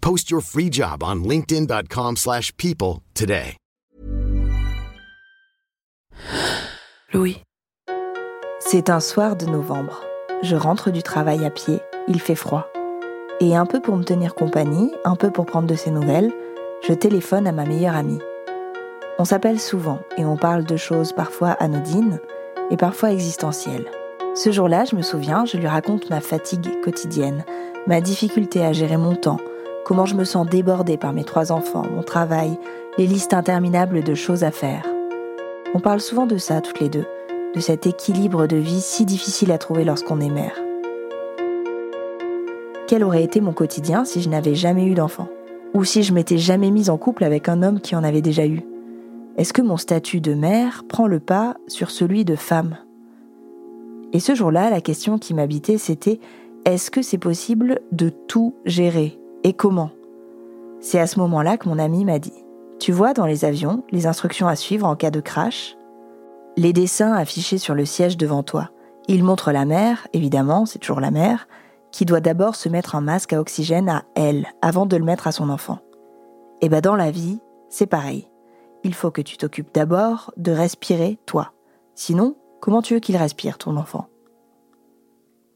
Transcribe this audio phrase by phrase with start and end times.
[0.00, 3.56] Post your free job on linkedin.com/people slash people today.
[7.12, 7.42] Louis.
[8.60, 10.02] C'est un soir de novembre.
[10.42, 12.66] Je rentre du travail à pied, il fait froid.
[13.40, 16.32] Et un peu pour me tenir compagnie, un peu pour prendre de ses nouvelles,
[16.86, 18.20] je téléphone à ma meilleure amie.
[19.18, 22.20] On s'appelle souvent et on parle de choses parfois anodines
[22.70, 23.86] et parfois existentielles.
[24.34, 27.44] Ce jour-là, je me souviens, je lui raconte ma fatigue quotidienne,
[27.86, 29.40] ma difficulté à gérer mon temps,
[29.88, 32.58] comment je me sens débordée par mes trois enfants, mon travail,
[32.98, 34.86] les listes interminables de choses à faire.
[35.72, 37.06] On parle souvent de ça toutes les deux,
[37.54, 40.60] de cet équilibre de vie si difficile à trouver lorsqu'on est mère.
[42.86, 45.28] Quel aurait été mon quotidien si je n'avais jamais eu d'enfant?
[45.72, 48.46] Ou si je m'étais jamais mise en couple avec un homme qui en avait déjà
[48.46, 48.60] eu?
[49.38, 52.76] Est-ce que mon statut de mère prend le pas sur celui de femme?
[54.12, 56.20] Et ce jour-là, la question qui m'habitait, c'était
[56.66, 59.17] est-ce que c'est possible de tout gérer?
[59.44, 59.90] Et comment?
[60.80, 62.44] C'est à ce moment-là que mon ami m'a dit
[62.78, 65.76] Tu vois dans les avions les instructions à suivre en cas de crash?
[66.56, 68.70] Les dessins affichés sur le siège devant toi.
[69.06, 71.48] Ils montrent la mère, évidemment, c'est toujours la mère,
[71.92, 75.26] qui doit d'abord se mettre un masque à oxygène à elle avant de le mettre
[75.26, 75.78] à son enfant.
[76.60, 78.28] Et ben dans la vie, c'est pareil
[78.84, 81.52] il faut que tu t'occupes d'abord de respirer toi.
[81.94, 84.08] Sinon, comment tu veux qu'il respire, ton enfant?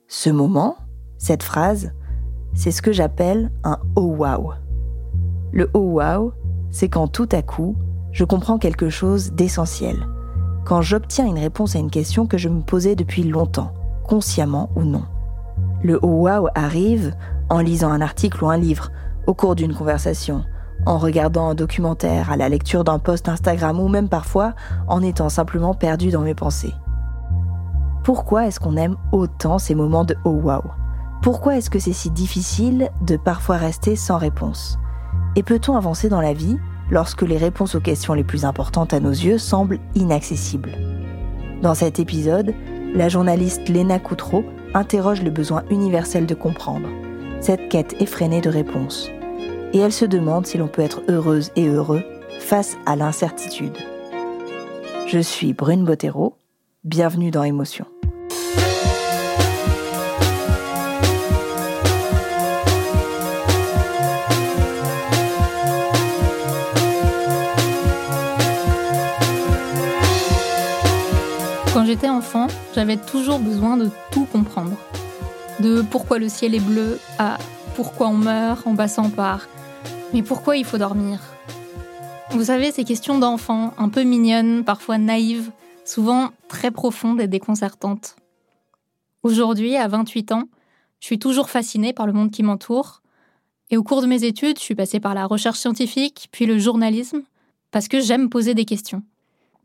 [0.09, 0.76] Ce moment,
[1.19, 1.92] cette phrase,
[2.54, 4.52] c'est ce que j'appelle un oh wow.
[5.52, 6.32] Le oh wow,
[6.70, 7.76] c'est quand tout à coup,
[8.12, 9.96] je comprends quelque chose d'essentiel.
[10.64, 13.72] Quand j'obtiens une réponse à une question que je me posais depuis longtemps,
[14.04, 15.04] consciemment ou non.
[15.82, 17.14] Le oh wow arrive
[17.48, 18.91] en lisant un article ou un livre,
[19.26, 20.44] au cours d'une conversation,
[20.86, 24.54] en regardant un documentaire, à la lecture d'un post Instagram ou même parfois
[24.88, 26.74] en étant simplement perdu dans mes pensées.
[28.04, 30.62] Pourquoi est-ce qu'on aime autant ces moments de oh wow?
[31.22, 34.77] Pourquoi est-ce que c'est si difficile de parfois rester sans réponse?
[35.37, 36.59] Et peut-on avancer dans la vie
[36.91, 40.72] lorsque les réponses aux questions les plus importantes à nos yeux semblent inaccessibles?
[41.62, 42.53] Dans cet épisode,
[42.93, 44.44] la journaliste Léna Coutreau
[44.75, 46.88] interroge le besoin universel de comprendre,
[47.41, 49.09] cette quête effrénée de réponses
[49.72, 52.03] et elle se demande si l'on peut être heureuse et heureux
[52.41, 53.78] face à l'incertitude.
[55.06, 56.37] Je suis Brune Bottero,
[56.84, 57.87] bienvenue dans Émotion.
[71.72, 74.77] Quand j'étais enfant, j'avais toujours besoin de tout comprendre.
[75.59, 77.38] De pourquoi le ciel est bleu à
[77.77, 79.49] pourquoi on meurt en passant par
[80.12, 81.19] mais pourquoi il faut dormir?
[82.33, 85.50] Vous savez, ces questions d'enfants, un peu mignonnes, parfois naïves,
[85.87, 88.16] souvent très profondes et déconcertantes.
[89.22, 90.49] Aujourd'hui, à 28 ans,
[91.00, 93.00] je suis toujours fascinée par le monde qui m'entoure.
[93.71, 96.59] Et au cours de mes études, je suis passée par la recherche scientifique, puis le
[96.59, 97.22] journalisme,
[97.71, 99.03] parce que j'aime poser des questions.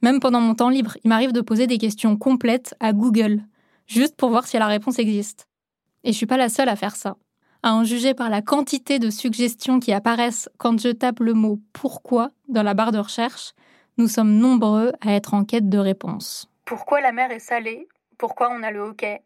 [0.01, 3.41] Même pendant mon temps libre, il m'arrive de poser des questions complètes à Google,
[3.87, 5.47] juste pour voir si la réponse existe.
[6.03, 7.17] Et je suis pas la seule à faire ça.
[7.63, 11.59] À en juger par la quantité de suggestions qui apparaissent quand je tape le mot
[11.73, 13.53] pourquoi dans la barre de recherche,
[13.97, 16.47] nous sommes nombreux à être en quête de réponses.
[16.65, 17.87] Pourquoi la mer est salée?
[18.17, 19.23] Pourquoi on a le hockey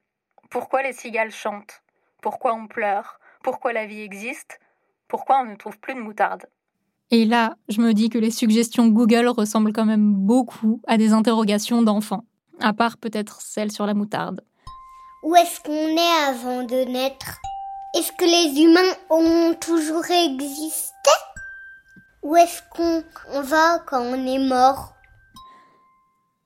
[0.49, 1.83] Pourquoi les cigales chantent?
[2.21, 3.19] Pourquoi on pleure?
[3.43, 4.59] Pourquoi la vie existe?
[5.09, 6.45] Pourquoi on ne trouve plus de moutarde?
[7.13, 11.11] Et là, je me dis que les suggestions Google ressemblent quand même beaucoup à des
[11.11, 12.23] interrogations d'enfants,
[12.61, 14.45] à part peut-être celle sur la moutarde.
[15.23, 17.39] Où est-ce qu'on est avant de naître?
[17.97, 21.11] Est-ce que les humains ont toujours existé?
[22.23, 23.03] Où est-ce qu'on
[23.41, 24.93] va quand on est mort?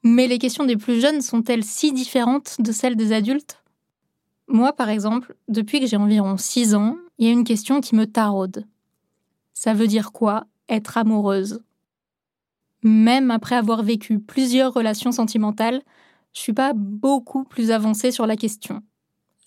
[0.01, 3.63] Mais les questions des plus jeunes sont-elles si différentes de celles des adultes?
[4.47, 7.95] Moi, par exemple, depuis que j'ai environ 6 ans, il y a une question qui
[7.95, 8.65] me taraude.
[9.53, 10.45] Ça veut dire quoi?
[10.69, 11.61] Être amoureuse
[12.85, 15.81] même après avoir vécu plusieurs relations sentimentales,
[16.33, 18.83] je suis pas beaucoup plus avancée sur la question.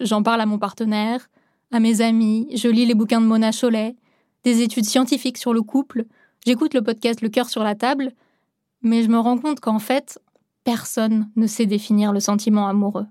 [0.00, 1.30] J'en parle à mon partenaire,
[1.70, 3.94] à mes amis, je lis les bouquins de Mona Chollet,
[4.42, 6.06] des études scientifiques sur le couple,
[6.44, 8.12] j'écoute le podcast Le cœur sur la table,
[8.82, 10.18] mais je me rends compte qu'en fait,
[10.64, 13.06] personne ne sait définir le sentiment amoureux.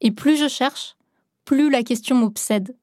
[0.00, 0.96] Et plus je cherche,
[1.44, 2.76] plus la question m'obsède.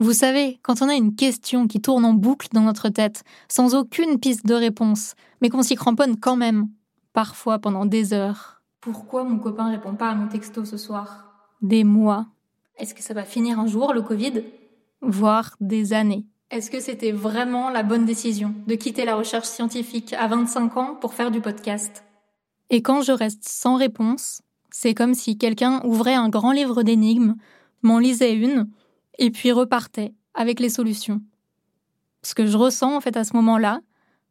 [0.00, 3.76] Vous savez, quand on a une question qui tourne en boucle dans notre tête, sans
[3.76, 6.68] aucune piste de réponse, mais qu'on s'y cramponne quand même,
[7.12, 8.60] parfois pendant des heures.
[8.80, 11.48] Pourquoi mon copain répond pas à mon texto ce soir?
[11.62, 12.26] Des mois.
[12.76, 14.42] Est-ce que ça va finir un jour, le Covid?
[15.00, 16.26] Voire des années.
[16.50, 20.94] Est-ce que c'était vraiment la bonne décision de quitter la recherche scientifique à 25 ans
[21.00, 22.04] pour faire du podcast?
[22.68, 27.36] Et quand je reste sans réponse, c'est comme si quelqu'un ouvrait un grand livre d'énigmes,
[27.82, 28.68] m'en lisait une,
[29.18, 31.20] et puis repartait avec les solutions.
[32.22, 33.80] Ce que je ressens en fait à ce moment-là,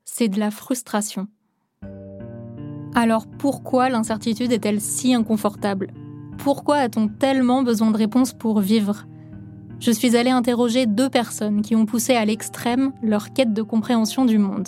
[0.05, 1.27] c'est de la frustration.
[2.95, 5.93] Alors pourquoi l'incertitude est-elle si inconfortable?
[6.37, 9.05] Pourquoi a-t-on tellement besoin de réponses pour vivre?
[9.79, 14.25] Je suis allée interroger deux personnes qui ont poussé à l'extrême leur quête de compréhension
[14.25, 14.67] du monde.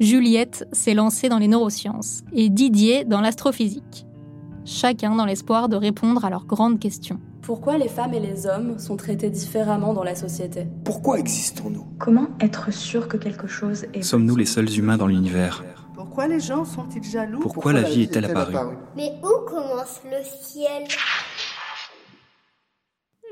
[0.00, 4.06] Juliette s'est lancée dans les neurosciences et Didier dans l'astrophysique,
[4.64, 7.20] chacun dans l'espoir de répondre à leurs grandes questions.
[7.42, 10.66] Pourquoi les femmes et les hommes sont traités différemment dans la société?
[10.84, 11.86] Pourquoi existons-nous?
[11.98, 14.02] Comment être sûr que quelque chose est...
[14.02, 15.64] Sommes-nous les seuls humains dans l'univers?
[15.94, 17.40] Pourquoi les gens sont-ils jaloux?
[17.40, 18.76] Pourquoi, Pourquoi la vie est-elle apparue?
[18.96, 20.84] Mais où commence le ciel?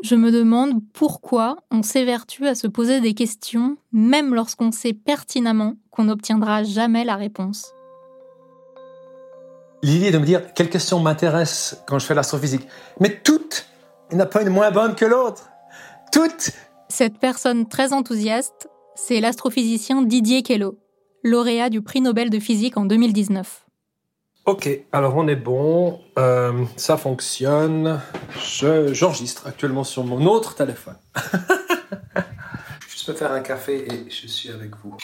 [0.03, 5.75] Je me demande pourquoi on s'évertue à se poser des questions, même lorsqu'on sait pertinemment
[5.91, 7.75] qu'on n'obtiendra jamais la réponse.
[9.83, 12.67] L'idée de me dire quelle question m'intéresse quand je fais l'astrophysique.
[12.99, 13.67] Mais toutes
[14.11, 15.51] il n'y en a pas une moins bonne que l'autre.
[16.13, 16.51] Toutes
[16.89, 20.75] Cette personne très enthousiaste, c'est l'astrophysicien Didier Queloz,
[21.23, 23.67] lauréat du prix Nobel de physique en 2019.
[24.47, 28.01] Ok, alors on est bon, euh, ça fonctionne.
[28.57, 30.97] J'enregistre actuellement sur mon autre téléphone.
[32.89, 34.97] je me faire un café et je suis avec vous.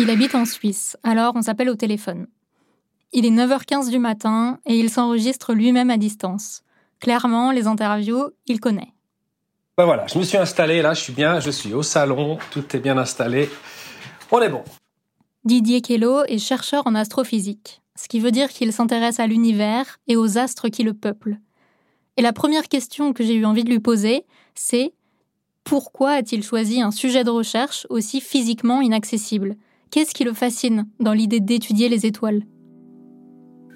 [0.00, 2.28] Il habite en Suisse, alors on s'appelle au téléphone.
[3.12, 6.62] Il est 9h15 du matin et il s'enregistre lui-même à distance.
[7.00, 8.94] Clairement, les interviews, il connaît.
[9.76, 12.76] Ben voilà, je me suis installé, là je suis bien, je suis au salon, tout
[12.76, 13.50] est bien installé.
[14.30, 14.62] On est bon.
[15.44, 20.14] Didier Queloz est chercheur en astrophysique, ce qui veut dire qu'il s'intéresse à l'univers et
[20.14, 21.38] aux astres qui le peuplent.
[22.16, 24.92] Et la première question que j'ai eu envie de lui poser, c'est
[25.64, 29.56] pourquoi a-t-il choisi un sujet de recherche aussi physiquement inaccessible?
[29.90, 32.42] Qu'est-ce qui le fascine dans l'idée d'étudier les étoiles?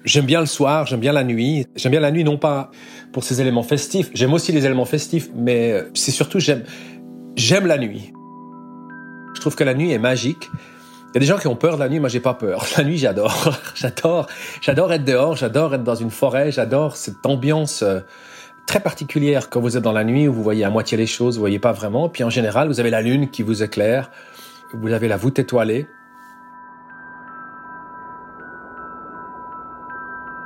[0.05, 1.65] J'aime bien le soir, j'aime bien la nuit.
[1.75, 2.69] J'aime bien la nuit non pas
[3.11, 6.63] pour ses éléments festifs, j'aime aussi les éléments festifs, mais euh, c'est surtout j'aime
[7.35, 8.11] j'aime la nuit.
[9.35, 10.49] Je trouve que la nuit est magique.
[11.09, 12.65] Il y a des gens qui ont peur de la nuit, moi j'ai pas peur.
[12.77, 13.55] La nuit, j'adore.
[13.75, 14.27] j'adore,
[14.61, 17.99] j'adore être dehors, j'adore être dans une forêt, j'adore cette ambiance euh,
[18.65, 21.35] très particulière quand vous êtes dans la nuit où vous voyez à moitié les choses,
[21.35, 22.09] vous voyez pas vraiment.
[22.09, 24.09] Puis en général, vous avez la lune qui vous éclaire,
[24.73, 25.87] vous avez la voûte étoilée.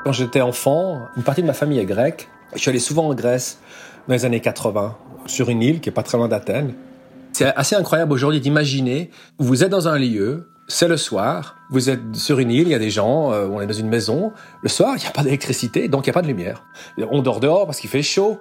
[0.08, 2.30] Quand j'étais enfant, une partie de ma famille est grecque.
[2.54, 3.60] Je suis allé souvent en Grèce
[4.08, 4.96] dans les années 80,
[5.26, 6.76] sur une île qui est pas très loin d'Athènes.
[7.34, 12.16] C'est assez incroyable aujourd'hui d'imaginer, vous êtes dans un lieu, c'est le soir, vous êtes
[12.16, 14.32] sur une île, il y a des gens, euh, on est dans une maison.
[14.62, 16.64] Le soir, il n'y a pas d'électricité, donc il n'y a pas de lumière.
[17.12, 18.40] On dort dehors parce qu'il fait chaud.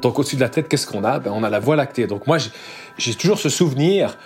[0.00, 1.18] Donc au-dessus de la tête, qu'est-ce qu'on a?
[1.18, 2.06] Ben, On a la Voie lactée.
[2.06, 2.38] Donc moi,
[2.96, 4.16] j'ai toujours ce souvenir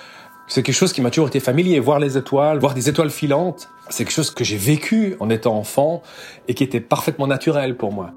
[0.49, 1.81] c'est quelque chose qui m'a toujours été familier.
[1.81, 5.57] Voir les étoiles, voir des étoiles filantes, c'est quelque chose que j'ai vécu en étant
[5.57, 6.03] enfant
[6.49, 8.13] et qui était parfaitement naturel pour moi.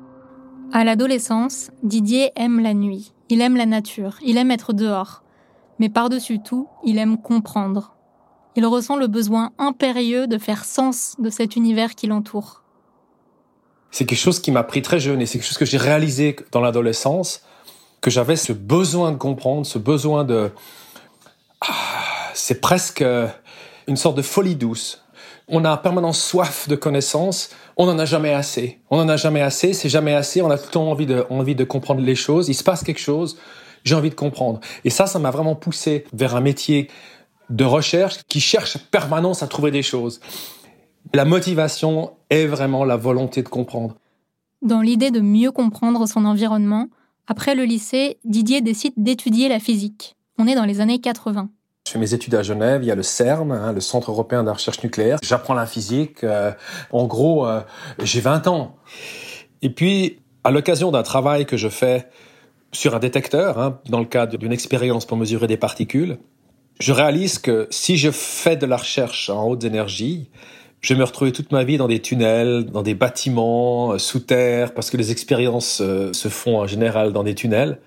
[0.71, 3.13] À l'adolescence, Didier aime la nuit.
[3.29, 4.17] Il aime la nature.
[4.23, 5.23] Il aime être dehors.
[5.79, 7.95] Mais par-dessus tout, il aime comprendre.
[8.55, 12.63] Il ressent le besoin impérieux de faire sens de cet univers qui l'entoure.
[13.89, 16.35] C'est quelque chose qui m'a pris très jeune et c'est quelque chose que j'ai réalisé
[16.51, 17.43] dans l'adolescence,
[18.01, 20.51] que j'avais ce besoin de comprendre, ce besoin de...
[21.61, 23.27] Ah, c'est presque euh,
[23.87, 25.03] une sorte de folie douce.
[25.47, 27.49] On a en permanence soif de connaissances.
[27.75, 28.79] On n'en a jamais assez.
[28.89, 29.73] On n'en a jamais assez.
[29.73, 30.41] C'est jamais assez.
[30.41, 32.49] On a tout le temps envie de, comprendre les choses.
[32.49, 33.37] Il se passe quelque chose.
[33.83, 34.59] J'ai envie de comprendre.
[34.83, 36.89] Et ça, ça m'a vraiment poussé vers un métier
[37.49, 40.19] de recherche qui cherche permanence à trouver des choses.
[41.13, 43.95] La motivation est vraiment la volonté de comprendre.
[44.61, 46.89] Dans l'idée de mieux comprendre son environnement,
[47.25, 50.15] après le lycée, Didier décide d'étudier la physique.
[50.37, 51.49] On est dans les années 80.
[51.89, 54.43] Je fais mes études à Genève, il y a le CERN, hein, le Centre européen
[54.43, 55.17] de recherche nucléaire.
[55.23, 56.23] J'apprends la physique.
[56.23, 56.51] Euh,
[56.91, 57.61] en gros, euh,
[58.03, 58.75] j'ai 20 ans.
[59.63, 62.07] Et puis, à l'occasion d'un travail que je fais
[62.71, 66.19] sur un détecteur, hein, dans le cadre d'une expérience pour mesurer des particules,
[66.79, 70.29] je réalise que si je fais de la recherche en haute énergie,
[70.81, 74.19] je vais me retrouver toute ma vie dans des tunnels, dans des bâtiments, euh, sous
[74.19, 77.79] terre, parce que les expériences se font en général dans des tunnels.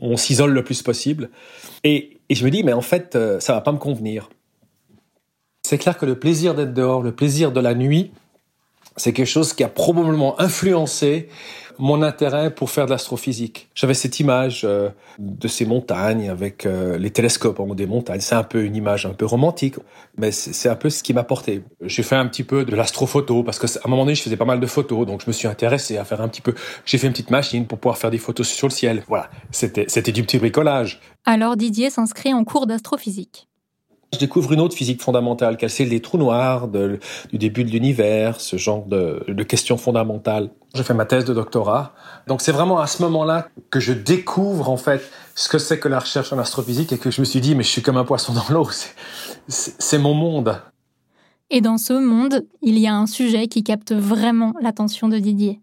[0.00, 1.30] On s'isole le plus possible.
[1.84, 4.28] Et, et, je me dis, mais en fait, euh, ça va pas me convenir.
[5.62, 8.12] C'est clair que le plaisir d'être dehors, le plaisir de la nuit,
[8.98, 11.28] c'est quelque chose qui a probablement influencé
[11.78, 13.68] mon intérêt pour faire de l'astrophysique.
[13.74, 18.20] J'avais cette image euh, de ces montagnes avec euh, les télescopes en haut des montagnes.
[18.20, 19.76] C'est un peu une image un peu romantique,
[20.16, 21.62] mais c'est un peu ce qui m'a porté.
[21.82, 24.44] J'ai fait un petit peu de l'astrophoto parce qu'à un moment donné, je faisais pas
[24.44, 26.54] mal de photos, donc je me suis intéressé à faire un petit peu.
[26.84, 29.04] J'ai fait une petite machine pour pouvoir faire des photos sur le ciel.
[29.06, 31.00] Voilà, c'était c'était du petit bricolage.
[31.24, 33.48] Alors Didier s'inscrit en cours d'astrophysique.
[34.12, 36.98] Je découvre une autre physique fondamentale, qu'elle celle des trous noirs, de,
[37.30, 40.48] du début de l'univers, ce genre de, de, questions fondamentales.
[40.74, 41.92] Je fais ma thèse de doctorat.
[42.26, 45.02] Donc c'est vraiment à ce moment-là que je découvre en fait
[45.34, 47.62] ce que c'est que la recherche en astrophysique et que je me suis dit mais
[47.62, 48.68] je suis comme un poisson dans l'eau,
[49.48, 50.58] c'est mon monde.
[51.50, 55.60] Et dans ce monde, il y a un sujet qui capte vraiment l'attention de Didier.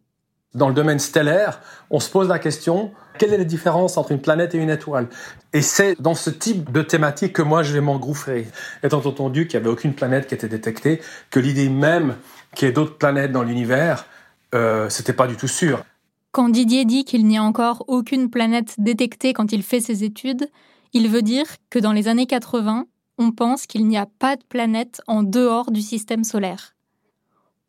[0.56, 1.60] Dans le domaine stellaire,
[1.92, 5.08] on se pose la question quelle est la différence entre une planète et une étoile?
[5.54, 8.48] Et c'est dans ce type de thématique que moi je vais m'engouffrer.
[8.84, 12.16] Étant entendu qu'il n'y avait aucune planète qui était détectée, que l'idée même
[12.54, 14.06] qu'il y ait d'autres planètes dans l'univers,
[14.54, 15.84] euh, c'était pas du tout sûr.
[16.32, 20.50] Quand Didier dit qu'il n'y a encore aucune planète détectée quand il fait ses études,
[20.94, 22.86] il veut dire que dans les années 80,
[23.18, 26.76] on pense qu'il n'y a pas de planète en dehors du système solaire.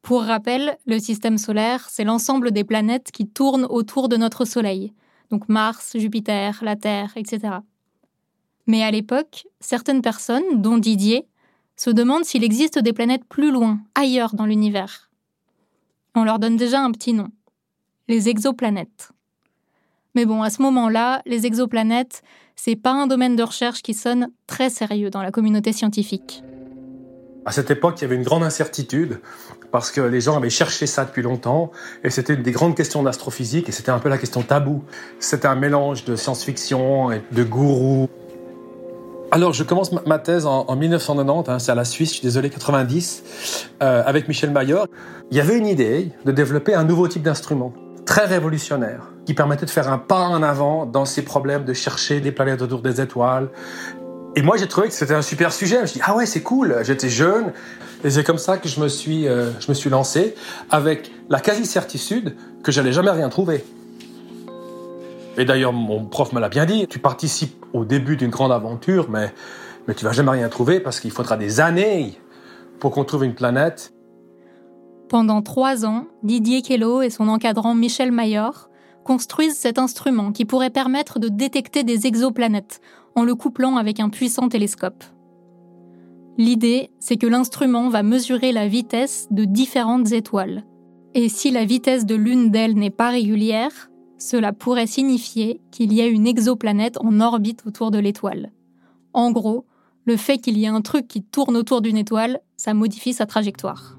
[0.02, 4.92] Pour rappel, le système solaire, c'est l'ensemble des planètes qui tournent autour de notre Soleil
[5.30, 7.56] donc Mars, Jupiter, la Terre, etc.
[8.66, 11.26] Mais à l'époque, certaines personnes, dont Didier,
[11.76, 15.10] se demandent s'il existe des planètes plus loin, ailleurs dans l'univers.
[16.14, 17.28] On leur donne déjà un petit nom,
[18.08, 19.10] les exoplanètes.
[20.14, 22.22] Mais bon, à ce moment-là, les exoplanètes,
[22.56, 26.42] c'est pas un domaine de recherche qui sonne très sérieux dans la communauté scientifique.
[27.46, 29.20] À cette époque, il y avait une grande incertitude
[29.70, 31.70] parce que les gens avaient cherché ça depuis longtemps
[32.02, 34.82] et c'était une des grandes questions d'astrophysique et c'était un peu la question taboue.
[35.20, 38.08] C'était un mélange de science-fiction et de gourou.
[39.30, 42.50] Alors, je commence ma thèse en, 1990, hein, c'est à la Suisse, je suis désolé,
[42.50, 44.88] 90, euh, avec Michel Mayor.
[45.30, 47.72] Il y avait une idée de développer un nouveau type d'instrument,
[48.06, 52.20] très révolutionnaire, qui permettait de faire un pas en avant dans ces problèmes de chercher
[52.20, 53.50] des planètes autour des étoiles
[54.36, 55.76] et moi, j'ai trouvé que c'était un super sujet.
[55.76, 56.76] Je me suis dit, ah ouais, c'est cool.
[56.82, 57.54] J'étais jeune.
[58.04, 60.34] Et c'est comme ça que je me suis, euh, je me suis lancé
[60.70, 63.64] avec la quasi-certitude que j'allais jamais rien trouver.
[65.38, 66.86] Et d'ailleurs, mon prof me l'a bien dit.
[66.86, 69.32] Tu participes au début d'une grande aventure, mais,
[69.88, 72.20] mais tu vas jamais rien trouver parce qu'il faudra des années
[72.78, 73.94] pour qu'on trouve une planète.
[75.08, 78.68] Pendant trois ans, Didier Kello et son encadrant Michel Mayor
[79.02, 82.82] construisent cet instrument qui pourrait permettre de détecter des exoplanètes
[83.16, 85.02] en le couplant avec un puissant télescope.
[86.38, 90.64] L'idée, c'est que l'instrument va mesurer la vitesse de différentes étoiles.
[91.14, 96.02] Et si la vitesse de l'une d'elles n'est pas régulière, cela pourrait signifier qu'il y
[96.02, 98.52] a une exoplanète en orbite autour de l'étoile.
[99.14, 99.64] En gros,
[100.04, 103.24] le fait qu'il y ait un truc qui tourne autour d'une étoile, ça modifie sa
[103.24, 103.96] trajectoire.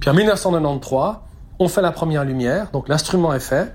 [0.00, 1.20] Puis en 1993,
[1.60, 3.72] on fait la première lumière, donc l'instrument est fait,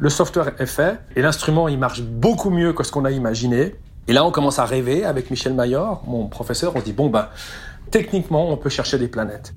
[0.00, 3.76] le software est fait et l'instrument il marche beaucoup mieux que ce qu'on a imaginé.
[4.08, 6.72] Et là, on commence à rêver avec Michel Mayor, mon professeur.
[6.74, 7.28] On dit bon ben,
[7.90, 9.54] techniquement, on peut chercher des planètes.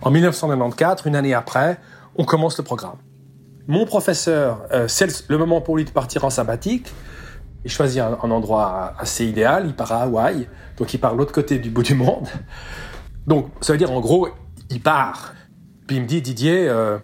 [0.00, 1.80] En 1994, une année après,
[2.16, 2.98] on commence le programme.
[3.66, 6.92] Mon professeur, euh, c'est le moment pour lui de partir en sabbatique.
[7.64, 9.64] Il choisit un, endroit assez idéal.
[9.66, 12.28] Il part à Hawaï, donc il part l'autre côté du bout du monde.
[13.26, 14.28] Donc, ça veut dire en gros,
[14.70, 15.34] il part.
[15.86, 16.98] Puis il me dit Didier, euh,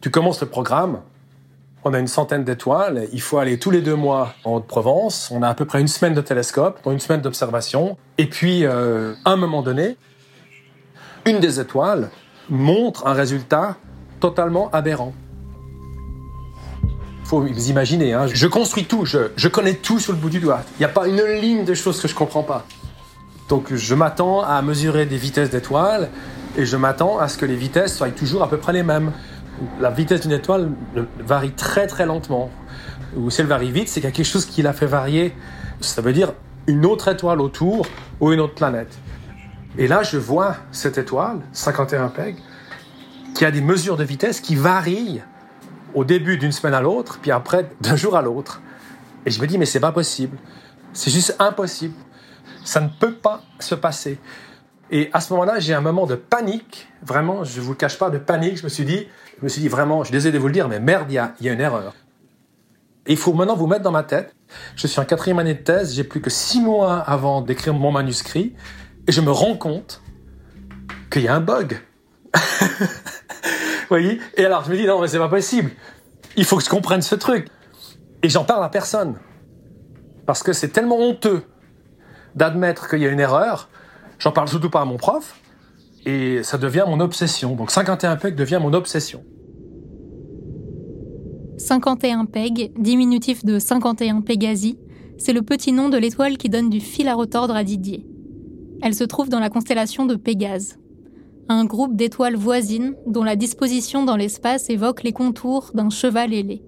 [0.00, 1.00] tu commences le programme
[1.86, 3.06] on a une centaine d'étoiles.
[3.12, 5.30] Il faut aller tous les deux mois en Haute-Provence.
[5.32, 7.96] On a à peu près une semaine de télescope, une semaine d'observation.
[8.18, 9.96] Et puis, euh, à un moment donné,
[11.26, 12.10] une des étoiles
[12.50, 13.76] montre un résultat
[14.18, 15.14] totalement aberrant.
[17.22, 20.62] Faut vous imaginer, hein, je construis tout, je, connais tout sur le bout du doigt.
[20.74, 22.66] Il n'y a pas une ligne de choses que je comprends pas.
[23.48, 26.08] Donc je m'attends à mesurer des vitesses d'étoiles
[26.56, 29.12] et je m'attends à ce que les vitesses soient toujours à peu près les mêmes
[29.80, 30.70] la vitesse d'une étoile
[31.18, 32.50] varie très très lentement.
[33.16, 35.34] Ou si elle varie vite, c'est qu'il y a quelque chose qui la fait varier.
[35.80, 36.32] Ça veut dire
[36.66, 37.86] une autre étoile autour
[38.20, 38.98] ou une autre planète.
[39.78, 42.36] Et là, je vois cette étoile, 51 PEG,
[43.34, 45.20] qui a des mesures de vitesse qui varient
[45.94, 48.60] au début d'une semaine à l'autre, puis après d'un jour à l'autre.
[49.24, 50.38] Et je me dis, mais c'est pas possible.
[50.92, 51.94] C'est juste impossible.
[52.64, 54.18] Ça ne peut pas se passer.
[54.90, 57.98] Et à ce moment-là, j'ai un moment de panique, vraiment, je ne vous le cache
[57.98, 58.58] pas, de panique.
[58.58, 59.06] Je me suis dit,
[59.38, 61.14] je me suis dit vraiment, je suis désolé de vous le dire, mais merde, il
[61.14, 61.94] y a, une erreur.
[63.06, 64.34] il faut maintenant vous mettre dans ma tête
[64.76, 67.92] Je suis en quatrième année de thèse, j'ai plus que six mois avant d'écrire mon
[67.92, 68.54] manuscrit,
[69.06, 70.02] et je me rends compte
[71.10, 71.80] qu'il y a un bug.
[72.34, 72.86] Vous
[73.88, 74.20] voyez?
[74.36, 75.70] Et alors je me dis, non mais c'est pas possible.
[76.36, 77.48] Il faut que je comprenne ce truc.
[78.22, 79.16] Et j'en parle à personne.
[80.26, 81.44] Parce que c'est tellement honteux
[82.34, 83.68] d'admettre qu'il y a une erreur.
[84.18, 85.36] J'en parle surtout pas à mon prof.
[86.06, 87.56] Et ça devient mon obsession.
[87.56, 89.22] Donc 51 PEG devient mon obsession.
[91.58, 94.78] 51 PEG, diminutif de 51 Pégasi,
[95.18, 98.06] c'est le petit nom de l'étoile qui donne du fil à retordre à Didier.
[98.82, 100.78] Elle se trouve dans la constellation de Pégase,
[101.48, 106.62] un groupe d'étoiles voisines dont la disposition dans l'espace évoque les contours d'un cheval ailé.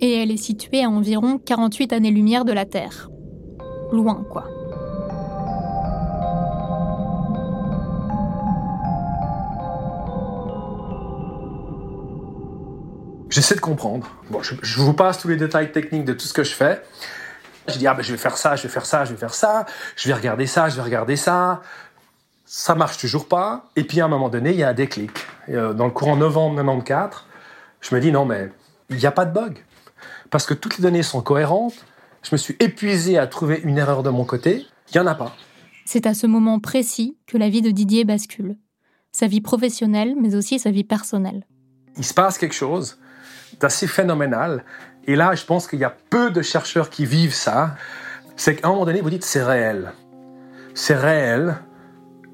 [0.00, 3.10] Et elle est située à environ 48 années-lumière de la Terre.
[3.92, 4.48] Loin, quoi.
[13.36, 14.08] J'essaie de comprendre.
[14.30, 16.82] Bon, je, vous passe tous les détails techniques de tout ce que je fais.
[17.68, 19.34] Je dis, ah ben je vais faire ça, je vais faire ça, je vais faire
[19.34, 21.60] ça, je vais regarder ça, je vais regarder ça.
[22.46, 23.66] Ça marche toujours pas.
[23.76, 25.10] Et puis à un moment donné, il y a un déclic.
[25.50, 27.26] Euh, dans le courant novembre 94,
[27.82, 28.50] je me dis, non mais
[28.88, 29.62] il n'y a pas de bug.
[30.30, 31.84] Parce que toutes les données sont cohérentes.
[32.22, 34.64] Je me suis épuisé à trouver une erreur de mon côté.
[34.88, 35.36] Il n'y en a pas.
[35.84, 38.56] C'est à ce moment précis que la vie de Didier bascule.
[39.12, 41.46] Sa vie professionnelle, mais aussi sa vie personnelle.
[41.98, 42.98] Il se passe quelque chose
[43.62, 44.64] assez phénoménal.
[45.06, 47.76] Et là, je pense qu'il y a peu de chercheurs qui vivent ça.
[48.36, 49.92] C'est qu'à un moment donné, vous dites c'est réel.
[50.74, 51.56] C'est réel.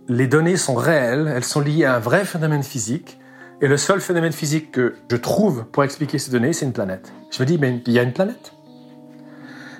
[0.09, 1.31] Les données sont réelles.
[1.35, 3.19] Elles sont liées à un vrai phénomène physique.
[3.61, 7.13] Et le seul phénomène physique que je trouve pour expliquer ces données, c'est une planète.
[7.31, 8.53] Je me dis, mais il y a une planète.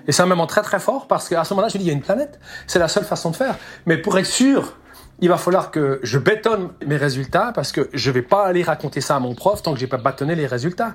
[0.07, 1.89] Et c'est un moment très très fort parce qu'à ce moment-là, je me dis, il
[1.89, 2.39] y a une planète.
[2.67, 3.57] C'est la seule façon de faire.
[3.87, 4.77] Mais pour être sûr,
[5.21, 8.63] il va falloir que je bétonne mes résultats parce que je ne vais pas aller
[8.63, 10.95] raconter ça à mon prof tant que j'ai pas bâtonné les résultats.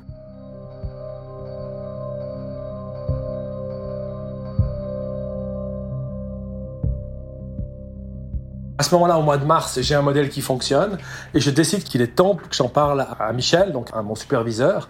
[8.79, 10.99] À ce moment-là, au mois de mars, j'ai un modèle qui fonctionne
[11.33, 14.87] et je décide qu'il est temps que j'en parle à Michel, donc à mon superviseur,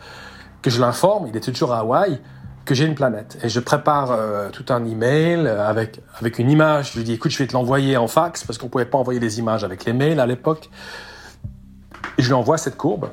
[0.62, 2.20] que je l'informe, il était toujours à Hawaï,
[2.66, 3.38] que j'ai une planète.
[3.44, 6.92] Et je prépare euh, tout un email avec, avec une image.
[6.92, 9.22] Je lui dis, écoute, je vais te l'envoyer en fax parce qu'on pouvait pas envoyer
[9.22, 10.70] des images avec les mails à l'époque.
[12.18, 13.10] Et je lui envoie cette courbe.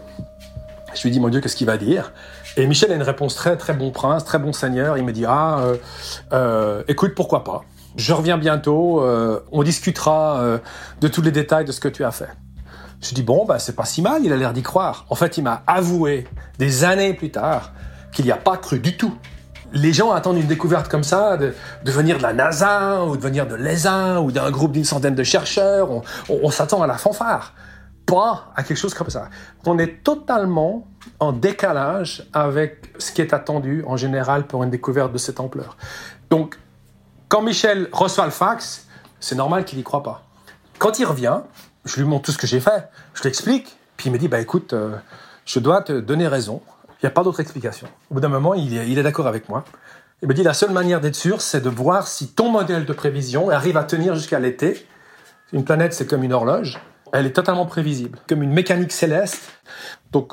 [0.92, 2.12] Je lui dis, mon Dieu, qu'est-ce qu'il va dire?
[2.56, 4.98] Et Michel a une réponse très, très bon prince, très bon seigneur.
[4.98, 5.76] Il me dit, ah, euh,
[6.32, 7.62] euh, écoute, pourquoi pas?
[7.96, 10.59] Je reviens bientôt, euh, on discutera euh,
[11.00, 12.30] de tous les détails de ce que tu as fait.
[13.00, 15.04] Je dis bon, bah, c'est pas si mal, il a l'air d'y croire.
[15.11, 16.26] En fait, il m'a avoué
[16.59, 17.72] des années plus tard
[18.12, 19.14] qu'il n'y a pas cru du tout.
[19.72, 21.52] Les gens attendent une découverte comme ça, de,
[21.85, 25.24] venir de la NASA, ou de venir de l'ESA, ou d'un groupe d'une centaine de
[25.24, 25.88] chercheurs.
[26.28, 27.54] On, s'attend à la fanfare,
[28.07, 29.28] pas à quelque chose comme ça.
[29.66, 30.87] On est totalement
[31.18, 35.76] en décalage avec ce qui est attendu en général pour une découverte de cette ampleur.
[36.30, 36.57] Donc,
[37.28, 38.87] quand Michel reçoit le fax,
[39.20, 40.24] c'est normal qu'il n'y croit pas.
[40.78, 41.40] Quand il revient,
[41.84, 44.40] je lui montre tout ce que j'ai fait, je l'explique, puis il me dit, bah
[44.40, 44.96] écoute, euh,
[45.44, 46.62] je dois te donner raison,
[47.02, 47.87] il n'y a pas d'autre explication.
[48.10, 49.64] Au bout d'un moment, il est, d'accord avec moi.
[50.22, 52.92] Il me dit, la seule manière d'être sûr, c'est de voir si ton modèle de
[52.92, 54.87] prévision arrive à tenir jusqu'à l'été.
[55.52, 56.80] Une planète, c'est comme une horloge,
[57.12, 59.42] elle est totalement prévisible, comme une mécanique céleste.
[60.12, 60.32] Donc,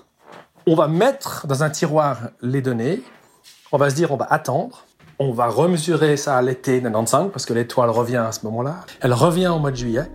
[0.65, 3.04] on va mettre dans un tiroir les données,
[3.71, 4.86] on va se dire, on va attendre,
[5.23, 8.77] on va remesurer ça à l'été 95 parce que l'étoile revient à ce moment-là.
[9.01, 10.05] Elle revient au mois de juillet.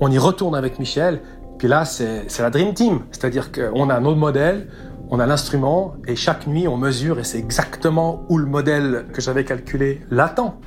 [0.00, 1.22] On y retourne avec Michel.
[1.56, 3.00] Puis là, c'est la Dream Team.
[3.10, 4.68] C'est-à-dire qu'on a notre modèle,
[5.08, 9.22] on a l'instrument et chaque nuit on mesure et c'est exactement où le modèle que
[9.22, 10.60] j'avais calculé l'attend.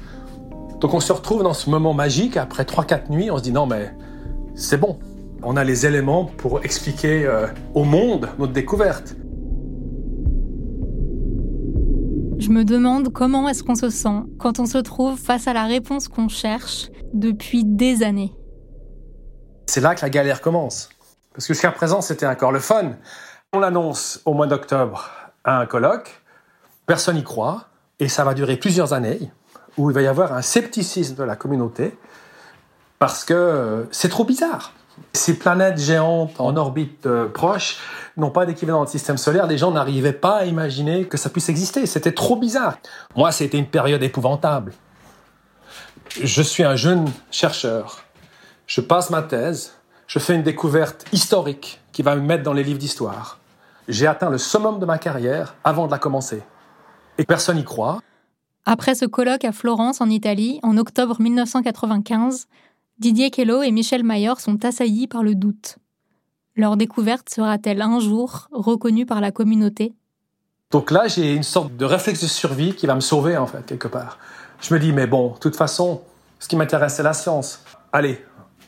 [0.80, 3.68] Donc on se retrouve dans ce moment magique après 3-4 nuits, on se dit non
[3.68, 3.94] mais
[4.56, 4.98] c'est bon.
[5.44, 9.16] On a les éléments pour expliquer euh, au monde notre découverte.
[12.40, 15.66] Je me demande comment est-ce qu'on se sent quand on se trouve face à la
[15.66, 18.34] réponse qu'on cherche depuis des années.
[19.68, 20.90] C'est là que la galère commence.
[21.34, 22.94] Parce que jusqu'à présent, c'était encore le fun.
[23.54, 25.10] On l'annonce au mois d'octobre
[25.44, 26.22] à un colloque,
[26.86, 27.68] personne n'y croit,
[28.00, 29.32] et ça va durer plusieurs années,
[29.78, 31.98] où il va y avoir un scepticisme de la communauté,
[33.00, 34.74] parce que c'est trop bizarre.
[35.14, 37.78] Ces planètes géantes en orbite euh, proche
[38.18, 39.48] n'ont pas d'équivalent dans le système solaire.
[39.48, 41.86] Les gens n'arrivaient pas à imaginer que ça puisse exister.
[41.86, 42.78] C'était trop bizarre.
[43.16, 44.74] Moi, c'était une période épouvantable.
[46.22, 48.04] Je suis un jeune chercheur.
[48.68, 49.74] Je passe ma thèse.
[50.08, 53.40] Je fais une découverte historique qui va me mettre dans les livres d'histoire.
[53.88, 56.44] J'ai atteint le summum de ma carrière avant de la commencer.
[57.18, 58.00] Et personne n'y croit.
[58.66, 62.48] Après ce colloque à Florence, en Italie, en octobre 1995,
[63.00, 65.78] Didier Queloz et Michel Mayor sont assaillis par le doute.
[66.56, 69.94] Leur découverte sera-t-elle un jour reconnue par la communauté?
[70.70, 73.66] Donc là, j'ai une sorte de réflexe de survie qui va me sauver, en fait,
[73.66, 74.20] quelque part.
[74.62, 76.02] Je me dis, mais bon, de toute façon,
[76.40, 77.64] ce qui m'intéresse, c'est la science.
[77.92, 78.24] Allez,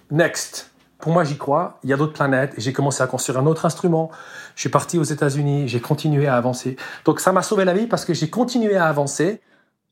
[0.09, 0.71] next.
[0.97, 1.79] Pour moi, j'y crois.
[1.83, 2.53] Il y a d'autres planètes.
[2.57, 4.09] J'ai commencé à construire un autre instrument.
[4.55, 5.67] Je suis parti aux États-Unis.
[5.67, 6.77] J'ai continué à avancer.
[7.05, 9.41] Donc ça m'a sauvé la vie parce que j'ai continué à avancer.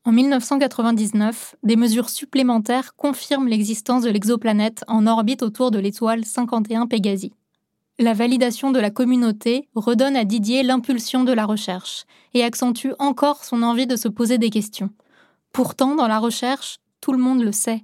[0.06, 6.86] En 1999, des mesures supplémentaires confirment l'existence de l'exoplanète en orbite autour de l'étoile 51
[6.86, 7.32] Pégasi.
[7.98, 13.44] La validation de la communauté redonne à Didier l'impulsion de la recherche et accentue encore
[13.44, 14.90] son envie de se poser des questions.
[15.52, 17.82] Pourtant, dans la recherche, tout le monde le sait.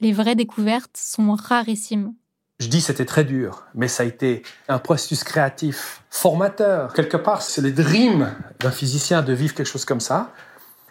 [0.00, 2.14] Les vraies découvertes sont rarissimes.
[2.58, 6.92] Je dis c'était très dur, mais ça a été un processus créatif formateur.
[6.94, 10.32] Quelque part, c'est le dream d'un physicien de vivre quelque chose comme ça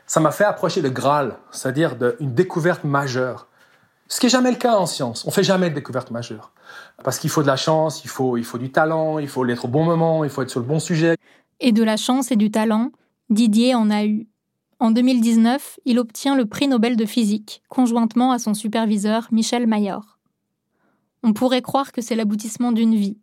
[0.10, 3.48] ça m'a fait approcher le Graal, c'est-à-dire une découverte majeure.
[4.08, 5.24] Ce qui n'est jamais le cas en science.
[5.28, 6.52] On fait jamais de découverte majeure.
[7.04, 9.66] Parce qu'il faut de la chance, il faut, il faut du talent, il faut l'être
[9.66, 11.16] au bon moment, il faut être sur le bon sujet.
[11.60, 12.90] Et de la chance et du talent,
[13.30, 14.28] Didier en a eu.
[14.80, 20.18] En 2019, il obtient le prix Nobel de physique, conjointement à son superviseur Michel Mayor.
[21.22, 23.20] On pourrait croire que c'est l'aboutissement d'une vie.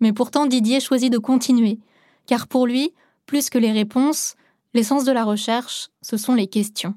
[0.00, 1.78] Mais pourtant, Didier choisit de continuer,
[2.24, 2.94] car pour lui,
[3.26, 4.34] plus que les réponses,
[4.74, 6.94] L'essence de la recherche, ce sont les questions.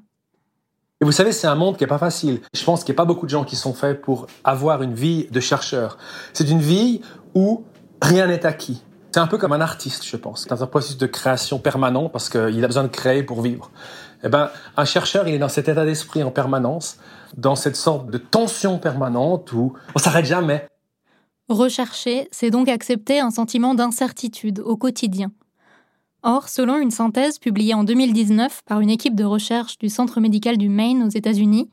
[1.02, 2.40] Et vous savez, c'est un monde qui n'est pas facile.
[2.54, 4.94] Je pense qu'il n'y a pas beaucoup de gens qui sont faits pour avoir une
[4.94, 5.98] vie de chercheur.
[6.32, 7.02] C'est une vie
[7.34, 7.64] où
[8.00, 8.82] rien n'est acquis.
[9.12, 12.30] C'est un peu comme un artiste, je pense, dans un processus de création permanent parce
[12.30, 13.70] qu'il a besoin de créer pour vivre.
[14.24, 16.98] Eh ben, un chercheur, il est dans cet état d'esprit en permanence,
[17.36, 20.66] dans cette sorte de tension permanente où on s'arrête jamais.
[21.48, 25.30] Rechercher, c'est donc accepter un sentiment d'incertitude au quotidien.
[26.22, 30.56] Or, selon une synthèse publiée en 2019 par une équipe de recherche du Centre médical
[30.58, 31.70] du Maine aux États-Unis,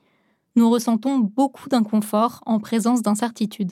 [0.56, 3.72] nous ressentons beaucoup d'inconfort en présence d'incertitude.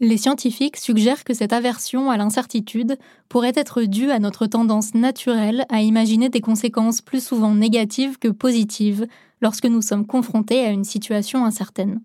[0.00, 5.64] Les scientifiques suggèrent que cette aversion à l'incertitude pourrait être due à notre tendance naturelle
[5.70, 9.06] à imaginer des conséquences plus souvent négatives que positives
[9.40, 12.00] lorsque nous sommes confrontés à une situation incertaine.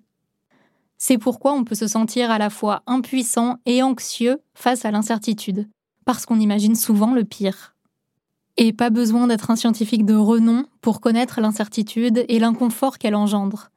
[0.97, 5.67] C'est pourquoi on peut se sentir à la fois impuissant et anxieux face à l'incertitude,
[6.05, 7.75] parce qu'on imagine souvent le pire.
[8.57, 13.69] Et pas besoin d'être un scientifique de renom pour connaître l'incertitude et l'inconfort qu'elle engendre.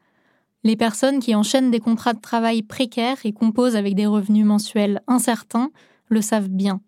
[0.64, 5.00] Les personnes qui enchaînent des contrats de travail précaires et composent avec des revenus mensuels
[5.06, 5.70] incertains
[6.08, 6.80] le savent bien.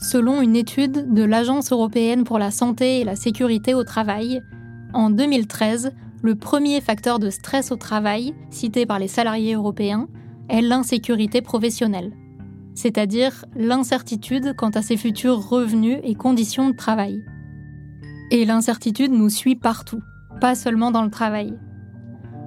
[0.00, 4.42] Selon une étude de l'Agence européenne pour la santé et la sécurité au travail,
[4.92, 10.08] en 2013, le premier facteur de stress au travail, cité par les salariés européens,
[10.48, 12.12] est l'insécurité professionnelle
[12.74, 17.24] c'est-à-dire l'incertitude quant à ses futurs revenus et conditions de travail.
[18.30, 20.00] Et l'incertitude nous suit partout,
[20.40, 21.54] pas seulement dans le travail.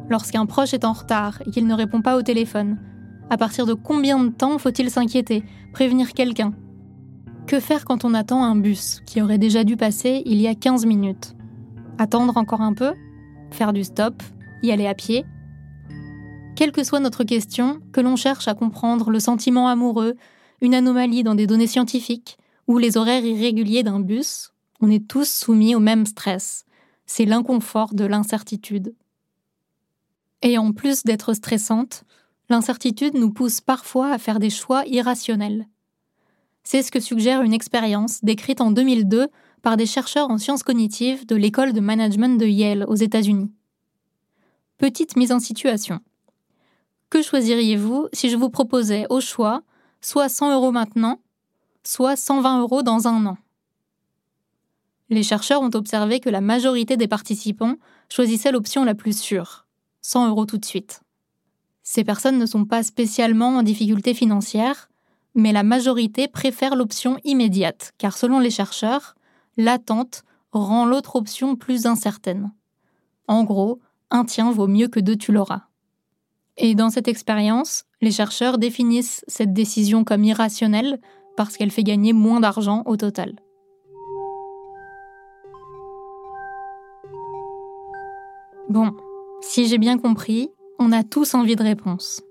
[0.09, 2.77] Lorsqu'un proche est en retard et qu'il ne répond pas au téléphone,
[3.29, 6.53] à partir de combien de temps faut-il s'inquiéter, prévenir quelqu'un?
[7.45, 10.55] Que faire quand on attend un bus qui aurait déjà dû passer il y a
[10.55, 11.35] 15 minutes?
[11.97, 12.93] Attendre encore un peu?
[13.51, 14.21] Faire du stop?
[14.63, 15.25] Y aller à pied?
[16.57, 20.15] Quelle que soit notre question, que l'on cherche à comprendre le sentiment amoureux,
[20.59, 25.29] une anomalie dans des données scientifiques ou les horaires irréguliers d'un bus, on est tous
[25.29, 26.65] soumis au même stress.
[27.05, 28.95] C'est l'inconfort de l'incertitude.
[30.41, 32.05] Et en plus d'être stressante,
[32.49, 35.67] l'incertitude nous pousse parfois à faire des choix irrationnels.
[36.63, 39.27] C'est ce que suggère une expérience décrite en 2002
[39.61, 43.51] par des chercheurs en sciences cognitives de l'école de management de Yale aux États-Unis.
[44.79, 46.01] Petite mise en situation.
[47.09, 49.61] Que choisiriez-vous si je vous proposais au choix
[50.01, 51.21] soit 100 euros maintenant,
[51.83, 53.37] soit 120 euros dans un an?
[55.09, 57.75] Les chercheurs ont observé que la majorité des participants
[58.09, 59.65] choisissaient l'option la plus sûre,
[60.01, 61.01] 100 euros tout de suite.
[61.81, 64.89] Ces personnes ne sont pas spécialement en difficulté financière,
[65.33, 69.15] mais la majorité préfère l'option immédiate, car selon les chercheurs,
[69.55, 72.51] l'attente rend l'autre option plus incertaine.
[73.29, 75.66] En gros, un tien vaut mieux que deux tu l'auras.
[76.57, 80.99] Et dans cette expérience, les chercheurs définissent cette décision comme irrationnelle
[81.35, 83.35] parce qu'elle fait gagner moins d'argent au total.
[88.69, 88.91] Bon,
[89.41, 92.21] si j'ai bien compris, on a tous envie de réponse.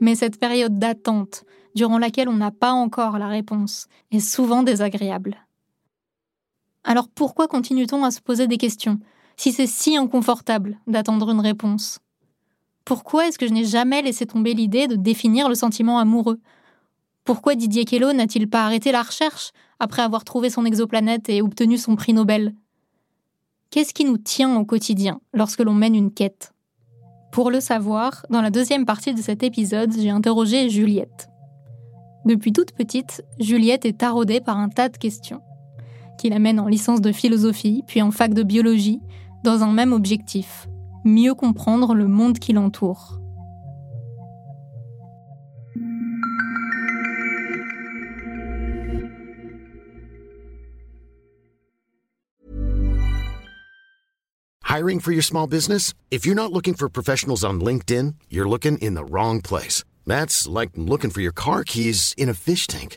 [0.00, 5.36] Mais cette période d'attente, durant laquelle on n'a pas encore la réponse, est souvent désagréable.
[6.84, 9.00] Alors pourquoi continue-t-on à se poser des questions,
[9.36, 11.98] si c'est si inconfortable d'attendre une réponse?
[12.90, 16.40] Pourquoi est-ce que je n'ai jamais laissé tomber l'idée de définir le sentiment amoureux?
[17.22, 21.78] Pourquoi Didier Queloz n'a-t-il pas arrêté la recherche après avoir trouvé son exoplanète et obtenu
[21.78, 22.52] son prix Nobel?
[23.70, 26.52] Qu'est-ce qui nous tient au quotidien lorsque l'on mène une quête?
[27.30, 31.28] Pour le savoir, dans la deuxième partie de cet épisode, j'ai interrogé Juliette.
[32.24, 35.42] Depuis toute petite, Juliette est taraudée par un tas de questions.
[36.18, 39.00] qui l'amène en licence de philosophie, puis en fac de biologie,
[39.44, 40.66] dans un même objectif,
[41.04, 43.20] mieux comprendre le monde qui l'entoure.
[54.70, 55.94] Hiring for your small business?
[56.12, 59.82] If you're not looking for professionals on LinkedIn, you're looking in the wrong place.
[60.06, 62.96] That's like looking for your car keys in a fish tank.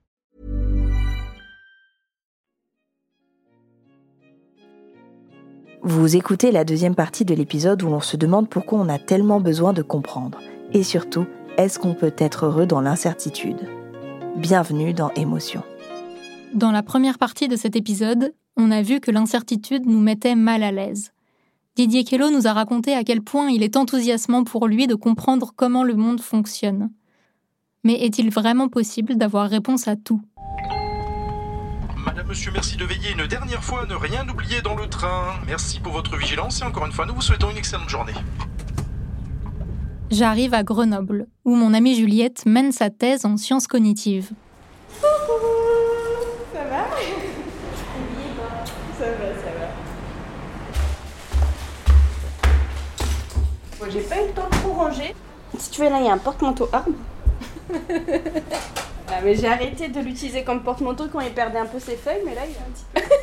[5.83, 9.39] Vous écoutez la deuxième partie de l'épisode où l'on se demande pourquoi on a tellement
[9.39, 10.39] besoin de comprendre.
[10.73, 11.25] Et surtout,
[11.57, 13.67] est-ce qu'on peut être heureux dans l'incertitude?
[14.35, 15.63] Bienvenue dans Émotion.
[16.53, 20.61] Dans la première partie de cet épisode, on a vu que l'incertitude nous mettait mal
[20.61, 21.13] à l'aise.
[21.75, 25.51] Didier Queloz nous a raconté à quel point il est enthousiasmant pour lui de comprendre
[25.55, 26.91] comment le monde fonctionne.
[27.83, 30.21] Mais est-il vraiment possible d'avoir réponse à tout?
[32.13, 35.35] Madame, monsieur, merci de veiller une dernière fois à ne rien oublier dans le train.
[35.47, 38.11] Merci pour votre vigilance et encore une fois, nous vous souhaitons une excellente journée.
[40.09, 44.31] J'arrive à Grenoble, où mon amie Juliette mène sa thèse en sciences cognitives.
[44.99, 45.07] Ça
[46.69, 46.83] va?
[48.99, 49.67] Ça va, ça va.
[53.79, 55.15] Bon, j'ai pas eu le temps de tout ranger.
[55.57, 56.91] Si tu veux, là, il y a un porte-manteau arbre.
[59.13, 62.21] Ah, mais j'ai arrêté de l'utiliser comme porte-manteau quand il perdait un peu ses feuilles,
[62.25, 63.15] mais là, il a un petit peu.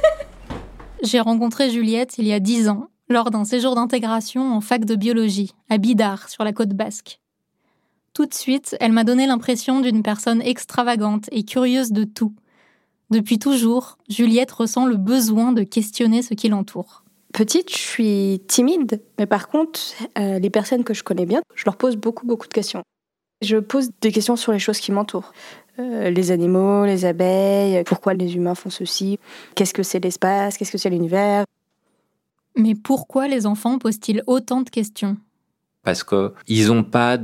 [1.02, 4.96] J'ai rencontré Juliette il y a dix ans, lors d'un séjour d'intégration en fac de
[4.96, 7.20] biologie, à Bidart, sur la côte basque.
[8.12, 12.34] Tout de suite, elle m'a donné l'impression d'une personne extravagante et curieuse de tout.
[13.10, 17.04] Depuis toujours, Juliette ressent le besoin de questionner ce qui l'entoure.
[17.32, 19.80] Petite, je suis timide, mais par contre,
[20.18, 22.82] euh, les personnes que je connais bien, je leur pose beaucoup, beaucoup de questions.
[23.40, 25.32] Je pose des questions sur les choses qui m'entourent.
[25.78, 29.18] Euh, les animaux, les abeilles, pourquoi les humains font ceci,
[29.54, 31.44] qu'est-ce que c'est l'espace, qu'est-ce que c'est l'univers.
[32.56, 35.16] Mais pourquoi les enfants posent-ils autant de questions?
[35.84, 37.18] Parce qu'ils n'ont pas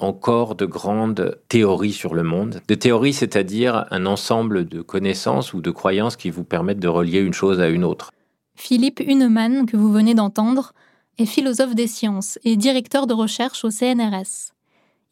[0.00, 2.62] encore de grandes théories sur le monde.
[2.68, 7.18] De théories, c'est-à-dire un ensemble de connaissances ou de croyances qui vous permettent de relier
[7.18, 8.12] une chose à une autre.
[8.54, 10.72] Philippe Huneman, que vous venez d'entendre,
[11.18, 14.52] est philosophe des sciences et directeur de recherche au CNRS.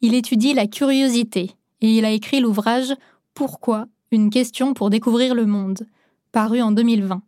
[0.01, 2.93] Il étudie la curiosité et il a écrit l'ouvrage
[3.33, 5.85] Pourquoi Une question pour découvrir le monde,
[6.31, 7.21] paru en 2020.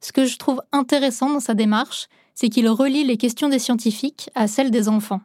[0.00, 4.30] Ce que je trouve intéressant dans sa démarche, c'est qu'il relie les questions des scientifiques
[4.34, 5.22] à celles des enfants.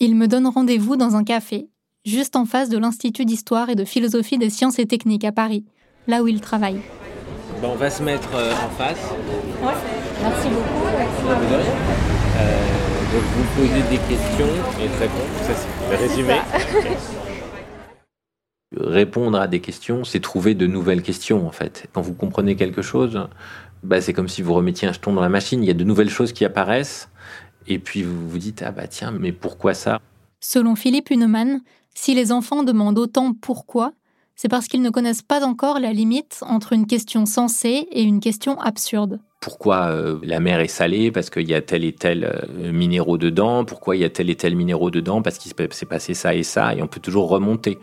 [0.00, 1.68] Il me donne rendez-vous dans un café,
[2.04, 5.64] juste en face de l'Institut d'histoire et de philosophie des sciences et techniques à Paris,
[6.06, 6.80] là où il travaille.
[7.62, 8.98] Bon, on va se mettre euh, en face.
[9.62, 9.72] Ouais,
[10.22, 10.84] merci beaucoup.
[10.98, 11.68] Merci.
[12.38, 12.75] Euh,
[13.12, 14.48] donc vous posez des questions
[14.80, 16.40] et de répondre, ça c'est le résumé.
[18.76, 21.86] Répondre à des questions, c'est trouver de nouvelles questions en fait.
[21.92, 23.28] Quand vous comprenez quelque chose,
[23.84, 25.84] bah, c'est comme si vous remettiez un jeton dans la machine, il y a de
[25.84, 27.08] nouvelles choses qui apparaissent,
[27.68, 30.00] et puis vous vous dites, ah bah tiens, mais pourquoi ça?
[30.40, 31.60] Selon Philippe Huneman,
[31.94, 33.92] si les enfants demandent autant pourquoi,
[34.36, 38.20] c'est parce qu'ils ne connaissent pas encore la limite entre une question sensée et une
[38.20, 42.24] question absurde pourquoi euh, la mer est salée parce qu'il y a tel et tel
[42.24, 45.86] euh, minéraux dedans, pourquoi il y a tel et tel minéraux dedans parce qu'il s'est
[45.86, 47.78] passé ça et ça, et on peut toujours remonter.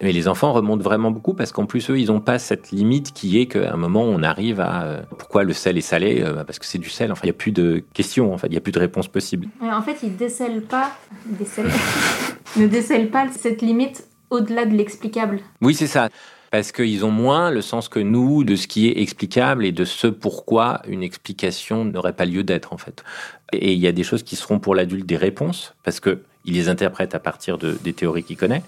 [0.00, 3.12] Mais les enfants remontent vraiment beaucoup parce qu'en plus, eux, ils n'ont pas cette limite
[3.12, 6.22] qui est qu'à un moment, on arrive à euh, pourquoi le sel est salé?
[6.22, 7.10] Bah, Parce que c'est du sel.
[7.10, 9.08] Enfin, il n'y a plus de questions, en fait, il n'y a plus de réponse
[9.08, 9.48] possible.
[9.60, 10.92] en fait, ils décèlent pas,
[12.56, 15.40] ne décèlent pas cette limite au-delà de l'explicable.
[15.60, 16.08] Oui, c'est ça
[16.50, 19.84] parce qu'ils ont moins le sens que nous de ce qui est explicable et de
[19.84, 23.04] ce pourquoi une explication n'aurait pas lieu d'être en fait.
[23.52, 26.54] Et il y a des choses qui seront pour l'adulte des réponses parce que il
[26.54, 28.62] les interprète à partir de, des théories qu'il connaît.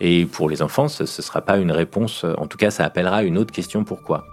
[0.00, 3.22] Et pour les enfants, ce ne sera pas une réponse, en tout cas ça appellera
[3.22, 4.26] une autre question pourquoi.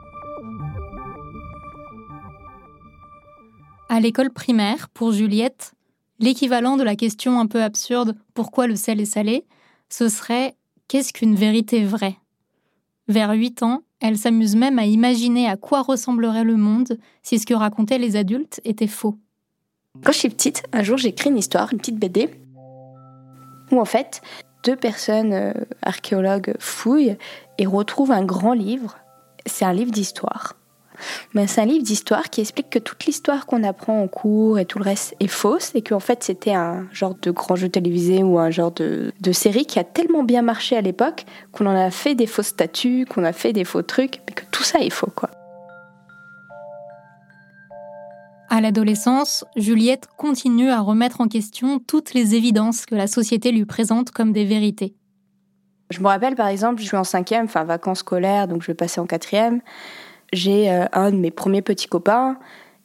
[3.90, 5.74] À l'école primaire, pour Juliette,
[6.20, 9.46] l'équivalent de la question un peu absurde pourquoi le sel est salé,
[9.90, 10.56] ce serait
[10.90, 12.18] qu'est-ce qu'une vérité vraie?
[13.08, 17.46] Vers 8 ans, elle s'amuse même à imaginer à quoi ressemblerait le monde si ce
[17.46, 19.18] que racontaient les adultes était faux.
[20.04, 22.30] Quand je suis petite, un jour j'ai écrit une histoire, une petite BD,
[23.72, 24.22] où en fait,
[24.66, 27.18] deux personnes euh, archéologues fouillent
[27.58, 28.98] et retrouvent un grand livre.
[29.46, 30.59] C'est un livre d'histoire.
[31.34, 34.66] Mais c'est un livre d'histoire qui explique que toute l'histoire qu'on apprend en cours et
[34.66, 38.24] tout le reste est fausse et qu'en fait c'était un genre de grand jeu télévisé
[38.24, 41.76] ou un genre de, de série qui a tellement bien marché à l'époque qu'on en
[41.76, 44.80] a fait des fausses statues, qu'on a fait des faux trucs, mais que tout ça
[44.80, 45.30] est faux quoi.
[48.52, 53.66] À l'adolescence, Juliette continue à remettre en question toutes les évidences que la société lui
[53.66, 54.96] présente comme des vérités.
[55.92, 58.76] Je me rappelle par exemple, je suis en cinquième, enfin vacances scolaires, donc je vais
[58.76, 59.62] passer en quatrième.
[60.34, 62.38] J'ai euh, un de mes premiers petits copains,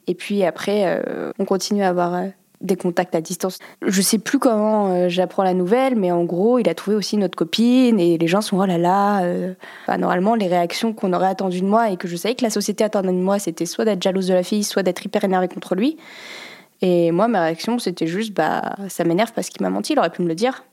[0.07, 2.27] et puis après, euh, on continue à avoir euh,
[2.61, 3.59] des contacts à distance.
[3.85, 7.35] Je sais plus comment j'apprends la nouvelle, mais en gros, il a trouvé aussi notre
[7.35, 9.21] copine, et les gens sont oh là là.
[9.97, 12.83] normalement, les réactions qu'on aurait attendues de moi et que je savais que la société
[12.83, 15.75] attendait de moi, c'était soit d'être jalouse de la fille, soit d'être hyper énervée contre
[15.75, 15.97] lui.
[16.81, 20.09] Et moi, ma réaction, c'était juste, bah, ça m'énerve parce qu'il m'a menti, il aurait
[20.09, 20.63] pu me le dire.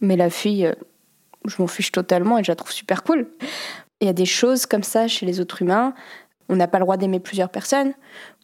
[0.00, 0.72] Mais la fille,
[1.44, 3.26] je m'en fiche totalement et je la trouve super cool.
[4.04, 5.94] Il y a des choses comme ça chez les autres humains.
[6.50, 7.94] On n'a pas le droit d'aimer plusieurs personnes.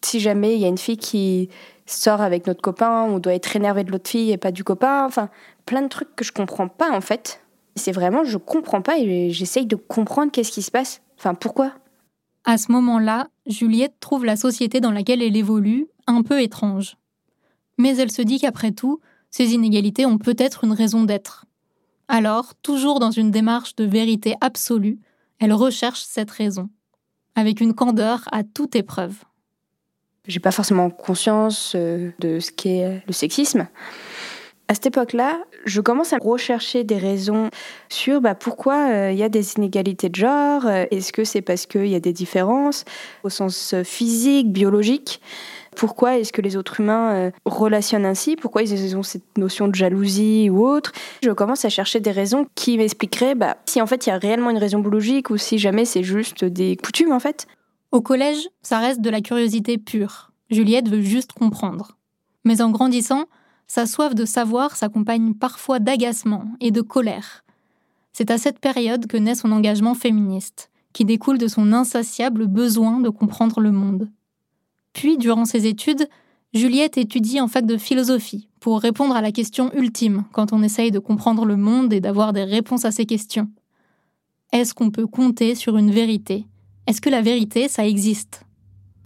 [0.03, 1.51] Si jamais il y a une fille qui
[1.85, 5.05] sort avec notre copain, on doit être énervé de l'autre fille et pas du copain.
[5.05, 5.29] Enfin,
[5.67, 7.43] plein de trucs que je comprends pas en fait.
[7.77, 11.03] C'est vraiment, je comprends pas et j'essaye de comprendre qu'est-ce qui se passe.
[11.19, 11.73] Enfin, pourquoi?
[12.47, 16.97] À ce moment-là, Juliette trouve la société dans laquelle elle évolue un peu étrange.
[17.77, 21.45] Mais elle se dit qu'après tout, ces inégalités ont peut-être une raison d'être.
[22.09, 24.99] Alors, toujours dans une démarche de vérité absolue,
[25.41, 26.69] elle recherche cette raison,
[27.35, 29.15] avec une candeur à toute épreuve.
[30.27, 33.67] J'ai pas forcément conscience euh, de ce qu'est le sexisme.
[34.69, 37.51] À cette époque-là, je commence à rechercher des raisons
[37.89, 40.69] sur bah, pourquoi euh, il y a des inégalités de genre.
[40.69, 42.85] Est-ce que c'est parce qu'il y a des différences
[43.25, 45.21] au sens physique, biologique?
[45.77, 48.37] Pourquoi est-ce que les autres humains euh, relationnent ainsi?
[48.37, 50.93] Pourquoi ils ont cette notion de jalousie ou autre?
[51.23, 54.19] Je commence à chercher des raisons qui m'expliqueraient bah, si en fait il y a
[54.19, 57.47] réellement une raison biologique ou si jamais c'est juste des coutumes en fait.
[57.93, 60.33] Au collège, ça reste de la curiosité pure.
[60.51, 61.97] Juliette veut juste comprendre.
[62.45, 63.25] Mais en grandissant,
[63.67, 67.45] sa soif de savoir s'accompagne parfois d'agacement et de colère.
[68.13, 73.01] C'est à cette période que naît son engagement féministe, qui découle de son insatiable besoin
[73.01, 74.09] de comprendre le monde.
[74.93, 76.09] Puis, durant ses études,
[76.53, 80.91] Juliette étudie en fac de philosophie pour répondre à la question ultime quand on essaye
[80.91, 83.49] de comprendre le monde et d'avoir des réponses à ces questions.
[84.53, 86.47] Est-ce qu'on peut compter sur une vérité?
[86.89, 88.43] Est-ce que la vérité, ça existe?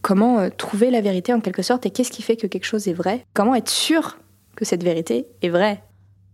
[0.01, 2.89] Comment euh, trouver la vérité en quelque sorte et qu'est-ce qui fait que quelque chose
[2.89, 3.27] est vrai?
[3.35, 4.19] Comment être sûr
[4.57, 5.85] que cette vérité est vraie?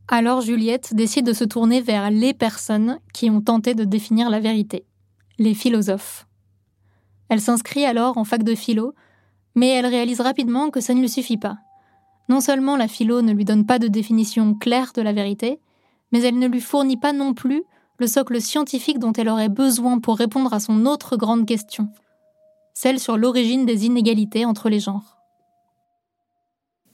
[0.07, 4.41] Alors Juliette décide de se tourner vers les personnes qui ont tenté de définir la
[4.41, 4.85] vérité,
[5.39, 6.27] les philosophes.
[7.29, 8.95] Elle s'inscrit alors en fac de philo
[9.55, 11.59] mais elle réalise rapidement que ça ne lui suffit pas.
[12.29, 15.61] Non seulement la philo ne lui donne pas de définition claire de la vérité,
[16.13, 17.65] mais elle ne lui fournit pas non plus
[17.99, 21.89] le socle scientifique dont elle aurait besoin pour répondre à son autre grande question,
[22.73, 25.19] celle sur l'origine des inégalités entre les genres.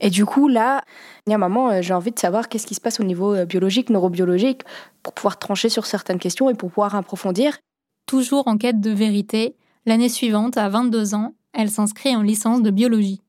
[0.01, 0.83] Et du coup, là,
[1.27, 3.35] il y a un moment, j'ai envie de savoir qu'est-ce qui se passe au niveau
[3.35, 4.63] euh, biologique, neurobiologique,
[5.03, 7.59] pour pouvoir trancher sur certaines questions et pour pouvoir approfondir.
[8.07, 12.71] Toujours en quête de vérité, l'année suivante, à 22 ans, elle s'inscrit en licence de
[12.71, 13.23] biologie.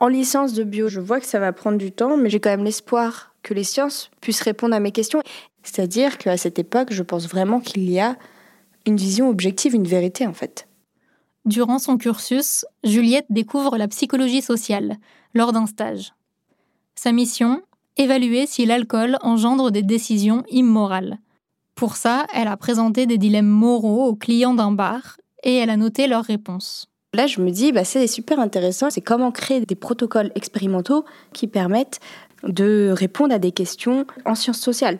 [0.00, 2.50] En licence de bio, je vois que ça va prendre du temps, mais j'ai quand
[2.50, 5.22] même l'espoir que les sciences puissent répondre à mes questions.
[5.62, 8.16] C'est-à-dire qu'à cette époque, je pense vraiment qu'il y a
[8.86, 10.68] une vision objective, une vérité en fait.
[11.44, 14.96] Durant son cursus, Juliette découvre la psychologie sociale
[15.34, 16.14] lors d'un stage.
[16.94, 17.62] Sa mission
[17.96, 21.18] Évaluer si l'alcool engendre des décisions immorales.
[21.74, 25.76] Pour ça, elle a présenté des dilemmes moraux aux clients d'un bar et elle a
[25.76, 26.87] noté leurs réponses.
[27.14, 31.46] Là, je me dis, bah, c'est super intéressant, c'est comment créer des protocoles expérimentaux qui
[31.46, 32.00] permettent
[32.42, 34.98] de répondre à des questions en sciences sociales.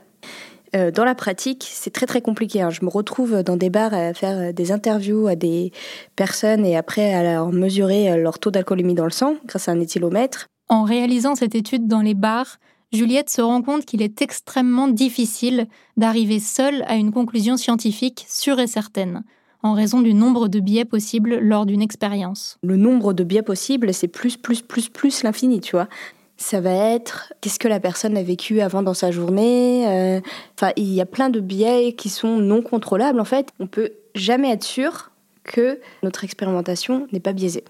[0.74, 2.62] Euh, dans la pratique, c'est très très compliqué.
[2.62, 2.70] Hein.
[2.70, 5.70] Je me retrouve dans des bars à faire des interviews à des
[6.16, 9.80] personnes et après à leur mesurer leur taux d'alcoolémie dans le sang grâce à un
[9.80, 10.46] éthylomètre.
[10.68, 12.58] En réalisant cette étude dans les bars,
[12.92, 15.66] Juliette se rend compte qu'il est extrêmement difficile
[15.98, 19.24] d'arriver seule à une conclusion scientifique sûre et certaine
[19.62, 22.58] en raison du nombre de biais possibles lors d'une expérience.
[22.62, 25.88] Le nombre de biais possibles, c'est plus, plus, plus, plus l'infini, tu vois.
[26.36, 29.88] Ça va être qu'est-ce que la personne a vécu avant dans sa journée.
[29.88, 30.20] Euh,
[30.56, 33.18] enfin, il y a plein de biais qui sont non contrôlables.
[33.18, 35.10] En fait, on peut jamais être sûr
[35.42, 37.64] que notre expérimentation n'est pas biaisée.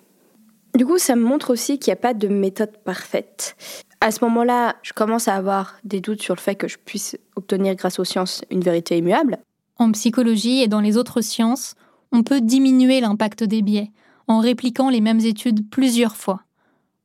[0.75, 3.57] Du coup, ça me montre aussi qu'il n'y a pas de méthode parfaite.
[4.01, 7.17] À ce moment-là, je commence à avoir des doutes sur le fait que je puisse
[7.37, 9.39] obtenir grâce aux sciences une vérité immuable.
[9.79, 11.75] En psychologie et dans les autres sciences,
[12.11, 13.93] on peut diminuer l'impact des biais
[14.27, 16.43] en répliquant les mêmes études plusieurs fois.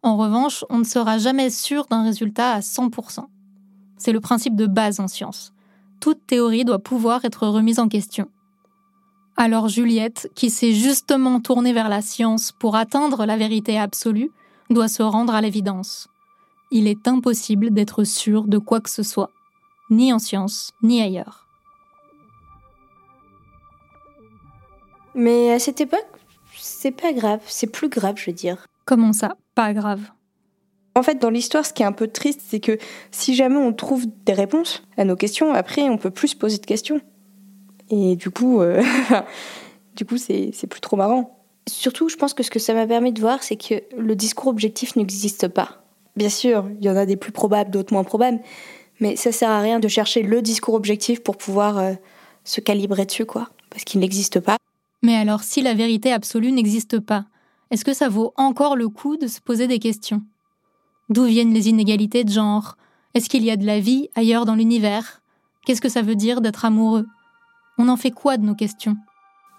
[0.01, 3.26] En revanche, on ne sera jamais sûr d'un résultat à 100%.
[3.97, 5.53] C'est le principe de base en science.
[6.01, 8.28] Toute théorie doit pouvoir être remise en question.
[9.38, 14.32] Alors Juliette, qui s'est justement tournée vers la science pour atteindre la vérité absolue,
[14.69, 16.07] doit se rendre à l'évidence.
[16.71, 19.30] Il est impossible d'être sûr de quoi que ce soit,
[19.89, 21.42] ni en science, ni ailleurs.
[25.16, 26.05] Mais à cette époque,
[26.59, 28.66] c'est pas grave, c'est plus grave, je veux dire.
[28.86, 30.01] Comment ça, pas grave?
[30.95, 32.78] En fait, dans l'histoire, ce qui est un peu triste, c'est que
[33.11, 36.57] si jamais on trouve des réponses à nos questions, après, on peut plus se poser
[36.57, 37.01] de questions.
[37.89, 38.84] Et du coup, euh,
[39.95, 41.39] du coup, c'est plus trop marrant.
[41.68, 44.47] Surtout, je pense que ce que ça m'a permis de voir, c'est que le discours
[44.47, 45.84] objectif n'existe pas.
[46.16, 48.39] Bien sûr, il y en a des plus probables, d'autres moins probables,
[48.99, 51.93] mais ça sert à rien de chercher le discours objectif pour pouvoir euh,
[52.43, 54.57] se calibrer dessus, quoi, parce qu'il n'existe pas.
[55.03, 57.25] Mais alors, si la vérité absolue n'existe pas,
[57.69, 60.21] est-ce que ça vaut encore le coup de se poser des questions?
[61.09, 62.77] D'où viennent les inégalités de genre?
[63.13, 65.21] Est-ce qu'il y a de la vie ailleurs dans l'univers?
[65.65, 67.05] Qu'est-ce que ça veut dire d'être amoureux?
[67.77, 68.95] On en fait quoi de nos questions?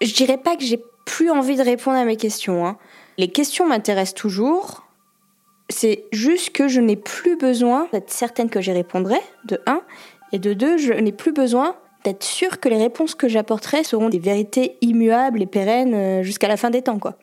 [0.01, 2.65] Je dirais pas que j'ai plus envie de répondre à mes questions.
[2.65, 2.77] Hein.
[3.17, 4.87] Les questions m'intéressent toujours.
[5.69, 9.81] C'est juste que je n'ai plus besoin d'être certaine que j'y répondrai, de un.
[10.31, 11.75] Et de deux, je n'ai plus besoin
[12.05, 16.47] d'être sûre que les réponses que j'apporterai seront des vérités immuables et pérennes euh, jusqu'à
[16.47, 17.17] la fin des temps, quoi.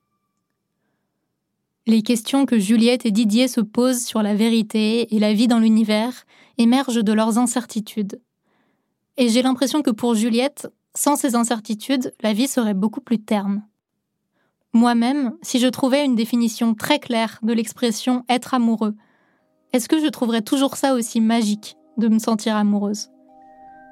[1.87, 5.59] Les questions que Juliette et Didier se posent sur la vérité et la vie dans
[5.59, 6.27] l'univers
[6.59, 8.21] émergent de leurs incertitudes.
[9.17, 13.67] Et j'ai l'impression que pour Juliette, sans ces incertitudes, la vie serait beaucoup plus terne.
[14.73, 18.95] Moi-même, si je trouvais une définition très claire de l'expression être amoureux,
[19.73, 23.12] est-ce que je trouverais toujours ça aussi magique de me sentir amoureuse?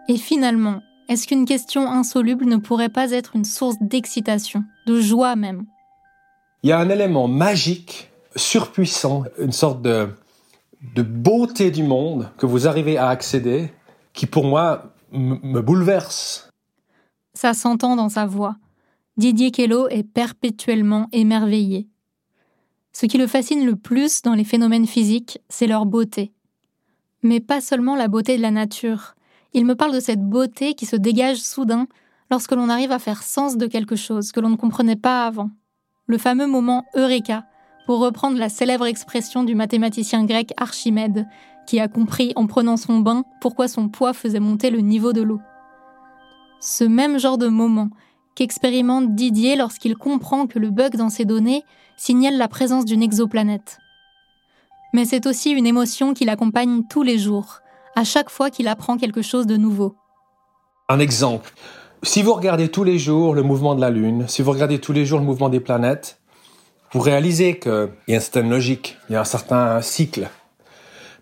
[0.09, 5.37] Et finalement, est-ce qu'une question insoluble ne pourrait pas être une source d'excitation, de joie
[5.37, 5.67] même?
[6.63, 10.09] Il y a un élément magique, surpuissant, une sorte de,
[10.95, 13.73] de beauté du monde que vous arrivez à accéder,
[14.13, 16.51] qui pour moi me bouleverse.
[17.35, 18.57] Ça s'entend dans sa voix.
[19.17, 21.89] Didier Kello est perpétuellement émerveillé.
[22.93, 26.33] Ce qui le fascine le plus dans les phénomènes physiques, c'est leur beauté.
[27.23, 29.15] Mais pas seulement la beauté de la nature.
[29.53, 31.87] Il me parle de cette beauté qui se dégage soudain
[32.31, 35.51] lorsque l'on arrive à faire sens de quelque chose que l'on ne comprenait pas avant
[36.11, 37.45] le fameux moment Eureka,
[37.87, 41.27] pour reprendre la célèbre expression du mathématicien grec Archimède,
[41.67, 45.23] qui a compris en prenant son bain pourquoi son poids faisait monter le niveau de
[45.23, 45.41] l'eau.
[46.61, 47.91] Ce même genre de moment
[48.35, 51.63] qu'expérimente Didier lorsqu'il comprend que le bug dans ses données
[51.97, 53.79] signale la présence d'une exoplanète.
[54.93, 57.61] Mais c'est aussi une émotion qui l'accompagne tous les jours,
[57.97, 59.97] à chaque fois qu'il apprend quelque chose de nouveau.
[60.89, 61.53] Un exemple.
[62.03, 64.93] Si vous regardez tous les jours le mouvement de la Lune, si vous regardez tous
[64.93, 66.19] les jours le mouvement des planètes,
[66.93, 70.29] vous réalisez qu'il y a une certaine logique, il y a un certain cycle.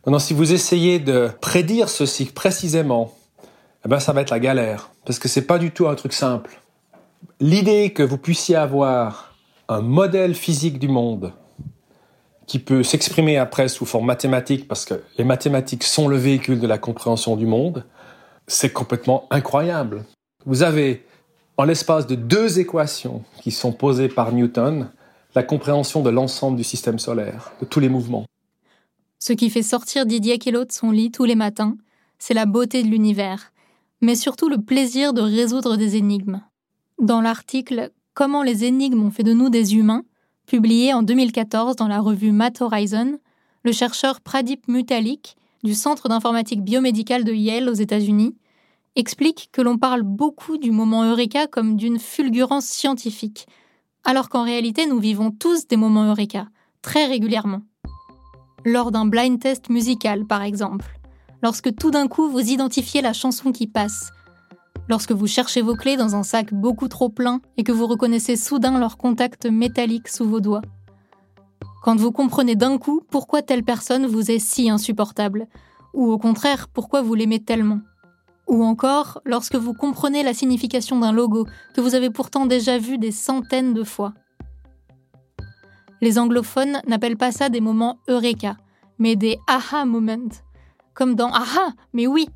[0.07, 3.13] Maintenant, si vous essayez de prédire ce cycle précisément,
[3.85, 6.13] eh ben, ça va être la galère, parce que c'est pas du tout un truc
[6.13, 6.61] simple.
[7.41, 9.35] L'idée que vous puissiez avoir
[9.69, 11.33] un modèle physique du monde
[12.49, 16.67] qui peut s'exprimer après sous forme mathématique, parce que les mathématiques sont le véhicule de
[16.67, 17.85] la compréhension du monde,
[18.47, 20.05] c'est complètement incroyable.
[20.47, 21.05] Vous avez,
[21.59, 24.91] en l'espace de deux équations qui sont posées par Newton,
[25.35, 28.25] la compréhension de l'ensemble du système solaire, de tous les mouvements.
[29.19, 31.77] Ce qui fait sortir Didier Queloz de son lit tous les matins,
[32.19, 33.53] c'est la beauté de l'univers,
[34.01, 36.41] mais surtout le plaisir de résoudre des énigmes.
[36.99, 40.03] Dans l'article Comment les énigmes ont fait de nous des humains,
[40.49, 43.19] publié en 2014 dans la revue Math Horizon,
[43.65, 48.35] le chercheur Pradip Mutalik du Centre d'informatique biomédicale de Yale aux États-Unis
[48.97, 53.47] explique que l'on parle beaucoup du moment Eureka comme d'une fulgurance scientifique,
[54.05, 56.49] alors qu'en réalité nous vivons tous des moments Eureka,
[56.81, 57.61] très régulièrement.
[58.65, 60.99] Lors d'un blind test musical, par exemple,
[61.43, 64.13] lorsque tout d'un coup vous identifiez la chanson qui passe,
[64.89, 68.37] lorsque vous cherchez vos clés dans un sac beaucoup trop plein et que vous reconnaissez
[68.37, 70.63] soudain leur contact métallique sous vos doigts.
[71.83, 75.47] Quand vous comprenez d'un coup pourquoi telle personne vous est si insupportable,
[75.95, 77.81] ou au contraire pourquoi vous l'aimez tellement.
[78.47, 82.99] Ou encore lorsque vous comprenez la signification d'un logo que vous avez pourtant déjà vu
[82.99, 84.15] des centaines de fois.
[86.01, 88.57] Les anglophones n'appellent pas ça des moments eureka,
[88.99, 90.29] mais des aha moments.
[90.95, 92.29] Comme dans aha, mais oui.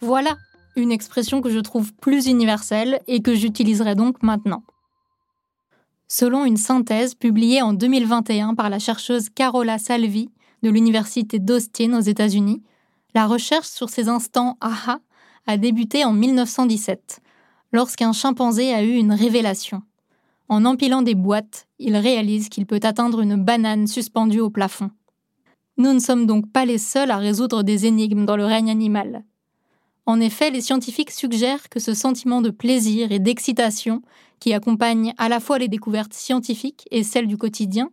[0.00, 0.36] Voilà
[0.76, 4.62] une expression que je trouve plus universelle et que j'utiliserai donc maintenant.
[6.08, 10.28] Selon une synthèse publiée en 2021 par la chercheuse Carola Salvi
[10.62, 12.62] de l'Université d'Austin aux États-Unis,
[13.14, 15.00] la recherche sur ces instants aha
[15.46, 17.20] a débuté en 1917,
[17.72, 19.82] lorsqu'un chimpanzé a eu une révélation.
[20.48, 24.90] En empilant des boîtes, il réalise qu'il peut atteindre une banane suspendue au plafond.
[25.78, 29.24] Nous ne sommes donc pas les seuls à résoudre des énigmes dans le règne animal.
[30.06, 34.02] En effet, les scientifiques suggèrent que ce sentiment de plaisir et d'excitation,
[34.40, 37.90] qui accompagne à la fois les découvertes scientifiques et celles du quotidien,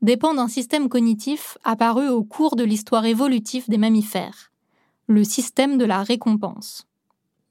[0.00, 4.50] dépend d'un système cognitif apparu au cours de l'histoire évolutive des mammifères,
[5.06, 6.86] le système de la récompense.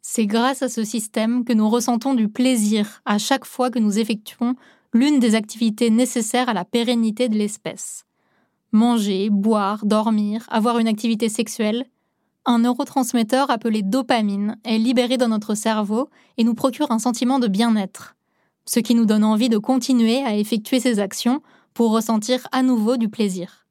[0.01, 3.99] C'est grâce à ce système que nous ressentons du plaisir à chaque fois que nous
[3.99, 4.55] effectuons
[4.91, 8.05] l'une des activités nécessaires à la pérennité de l'espèce.
[8.71, 11.85] Manger, boire, dormir, avoir une activité sexuelle,
[12.45, 17.47] un neurotransmetteur appelé dopamine est libéré dans notre cerveau et nous procure un sentiment de
[17.47, 18.15] bien-être,
[18.65, 21.41] ce qui nous donne envie de continuer à effectuer ces actions
[21.73, 23.65] pour ressentir à nouveau du plaisir.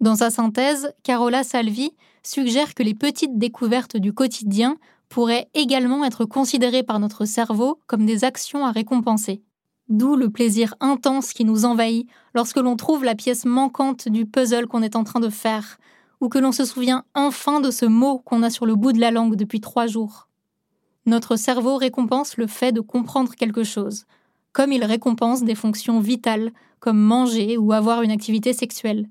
[0.00, 1.92] Dans sa synthèse, Carola Salvi
[2.24, 4.76] suggère que les petites découvertes du quotidien
[5.08, 9.42] pourraient également être considérées par notre cerveau comme des actions à récompenser.
[9.88, 14.66] D'où le plaisir intense qui nous envahit lorsque l'on trouve la pièce manquante du puzzle
[14.66, 15.78] qu'on est en train de faire,
[16.22, 19.00] ou que l'on se souvient enfin de ce mot qu'on a sur le bout de
[19.00, 20.28] la langue depuis trois jours.
[21.04, 24.04] Notre cerveau récompense le fait de comprendre quelque chose,
[24.52, 29.10] comme il récompense des fonctions vitales comme manger ou avoir une activité sexuelle.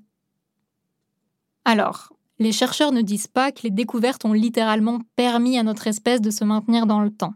[1.66, 6.22] Alors, les chercheurs ne disent pas que les découvertes ont littéralement permis à notre espèce
[6.22, 7.34] de se maintenir dans le temps.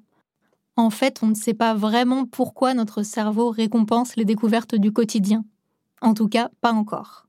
[0.76, 5.44] En fait, on ne sait pas vraiment pourquoi notre cerveau récompense les découvertes du quotidien.
[6.00, 7.25] En tout cas, pas encore.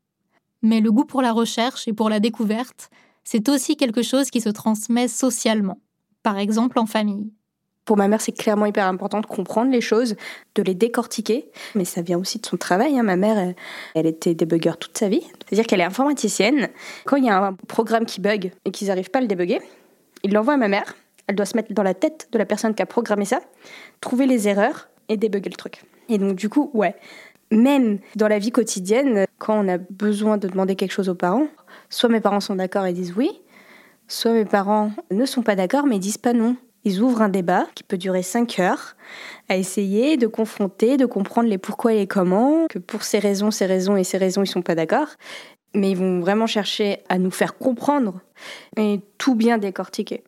[0.62, 2.90] Mais le goût pour la recherche et pour la découverte,
[3.24, 5.80] c'est aussi quelque chose qui se transmet socialement,
[6.24, 7.32] par exemple en famille.
[7.88, 10.18] Pour ma mère, c'est clairement hyper important de comprendre les choses,
[10.56, 11.50] de les décortiquer.
[11.74, 13.00] Mais ça vient aussi de son travail.
[13.00, 13.04] Hein.
[13.04, 13.54] Ma mère,
[13.96, 15.24] elle, était débugger toute sa vie.
[15.46, 16.68] C'est-à-dire qu'elle est informaticienne.
[17.06, 19.62] Quand il y a un programme qui bug et qu'ils n'arrivent pas à le débugger,
[20.24, 20.98] ils l'envoient à ma mère.
[21.28, 23.40] Elle doit se mettre dans la tête de la personne qui a programmé ça,
[24.02, 25.82] trouver les erreurs et débugger le truc.
[26.10, 26.96] Et donc, du coup, ouais,
[27.52, 31.48] même dans la vie quotidienne, quand on a besoin de demander quelque chose aux parents,
[31.90, 33.30] soit mes parents sont d'accord et disent oui,
[34.08, 36.56] soit mes parents ne sont pas d'accord mais disent pas non.
[36.84, 38.96] Ils ouvrent un débat qui peut durer 5 heures
[39.50, 43.52] à essayer de confronter, de comprendre les pourquoi et les comment, que pour ces raisons,
[43.52, 45.10] ces raisons et ces raisons, ils sont pas d'accord.
[45.76, 48.22] Mais ils vont vraiment chercher à nous faire comprendre
[48.78, 50.24] et tout bien décortiquer.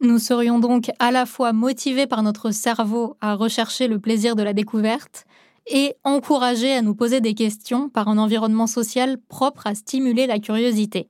[0.00, 4.42] Nous serions donc à la fois motivés par notre cerveau à rechercher le plaisir de
[4.42, 5.24] la découverte
[5.66, 10.38] et encouragés à nous poser des questions par un environnement social propre à stimuler la
[10.38, 11.08] curiosité.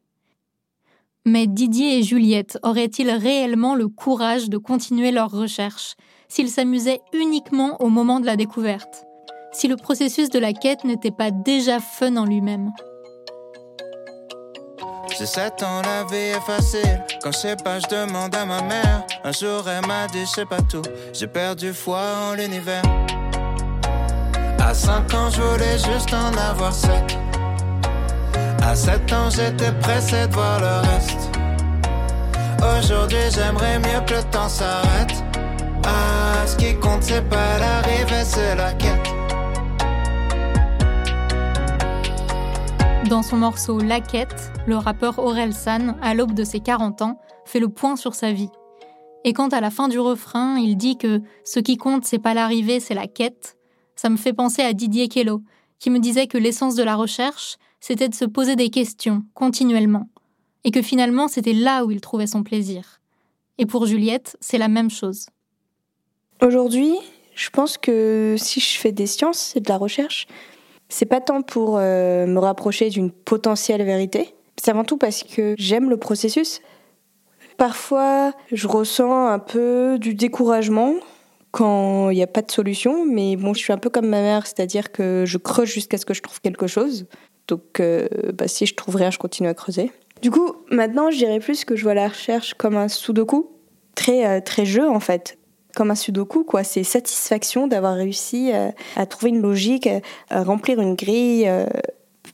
[1.24, 5.94] Mais Didier et Juliette auraient-ils réellement le courage de continuer leurs recherches
[6.28, 9.04] s'ils s'amusaient uniquement au moment de la découverte
[9.52, 12.72] Si le processus de la quête n'était pas déjà fun en lui-même?
[15.18, 17.18] J'ai 7 ans, la vie est.
[17.22, 17.30] Quand
[17.62, 19.04] pas, je demande à ma mère.
[19.22, 20.82] Un jour, elle m'a dit, pas tout.
[21.12, 22.82] J'ai perdu foi l'univers.
[24.72, 26.90] À 5 ans, je voulais juste en avoir 7.
[28.62, 31.30] À 7 ans, j'étais pressé de voir le reste.
[32.78, 35.12] Aujourd'hui, j'aimerais mieux que le temps s'arrête.
[35.84, 39.10] Ah, ce qui compte, c'est pas l'arrivée, c'est la quête.
[43.10, 47.20] Dans son morceau La Quête, le rappeur Aurel San, à l'aube de ses 40 ans,
[47.44, 48.48] fait le point sur sa vie.
[49.24, 52.32] Et quand à la fin du refrain, il dit que ce qui compte, c'est pas
[52.32, 53.58] l'arrivée, c'est la quête,
[54.02, 55.42] ça me fait penser à Didier Queloz,
[55.78, 60.08] qui me disait que l'essence de la recherche, c'était de se poser des questions continuellement,
[60.64, 63.00] et que finalement c'était là où il trouvait son plaisir.
[63.58, 65.26] Et pour Juliette, c'est la même chose.
[66.40, 66.96] Aujourd'hui,
[67.36, 70.26] je pense que si je fais des sciences et de la recherche,
[70.88, 75.54] c'est pas tant pour euh, me rapprocher d'une potentielle vérité, c'est avant tout parce que
[75.58, 76.60] j'aime le processus.
[77.56, 80.94] Parfois, je ressens un peu du découragement
[81.52, 84.22] quand il n'y a pas de solution, mais bon, je suis un peu comme ma
[84.22, 87.06] mère, c'est-à-dire que je creuse jusqu'à ce que je trouve quelque chose.
[87.46, 89.92] Donc, euh, bah, si je trouve rien, je continue à creuser.
[90.22, 93.50] Du coup, maintenant, je dirais plus que je vois la recherche comme un sudoku,
[93.94, 95.38] très, euh, très jeu en fait.
[95.76, 96.64] Comme un sudoku, quoi.
[96.64, 99.88] C'est satisfaction d'avoir réussi euh, à trouver une logique,
[100.30, 101.50] à remplir une grille.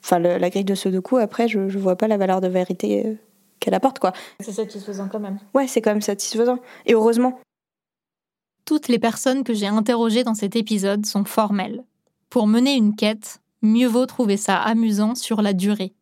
[0.04, 3.16] Enfin, la grille de sudoku, après, je, je vois pas la valeur de vérité
[3.60, 4.12] qu'elle apporte, quoi.
[4.40, 5.38] C'est satisfaisant quand même.
[5.54, 6.58] Ouais, c'est quand même satisfaisant.
[6.86, 7.40] Et heureusement.
[8.68, 11.84] Toutes les personnes que j'ai interrogées dans cet épisode sont formelles.
[12.28, 15.94] Pour mener une quête, mieux vaut trouver ça amusant sur la durée.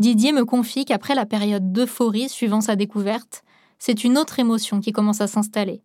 [0.00, 3.44] Didier me confie qu'après la période d'euphorie suivant sa découverte,
[3.78, 5.84] c'est une autre émotion qui commence à s'installer,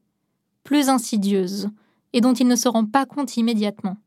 [0.64, 1.70] plus insidieuse,
[2.12, 3.98] et dont il ne se rend pas compte immédiatement.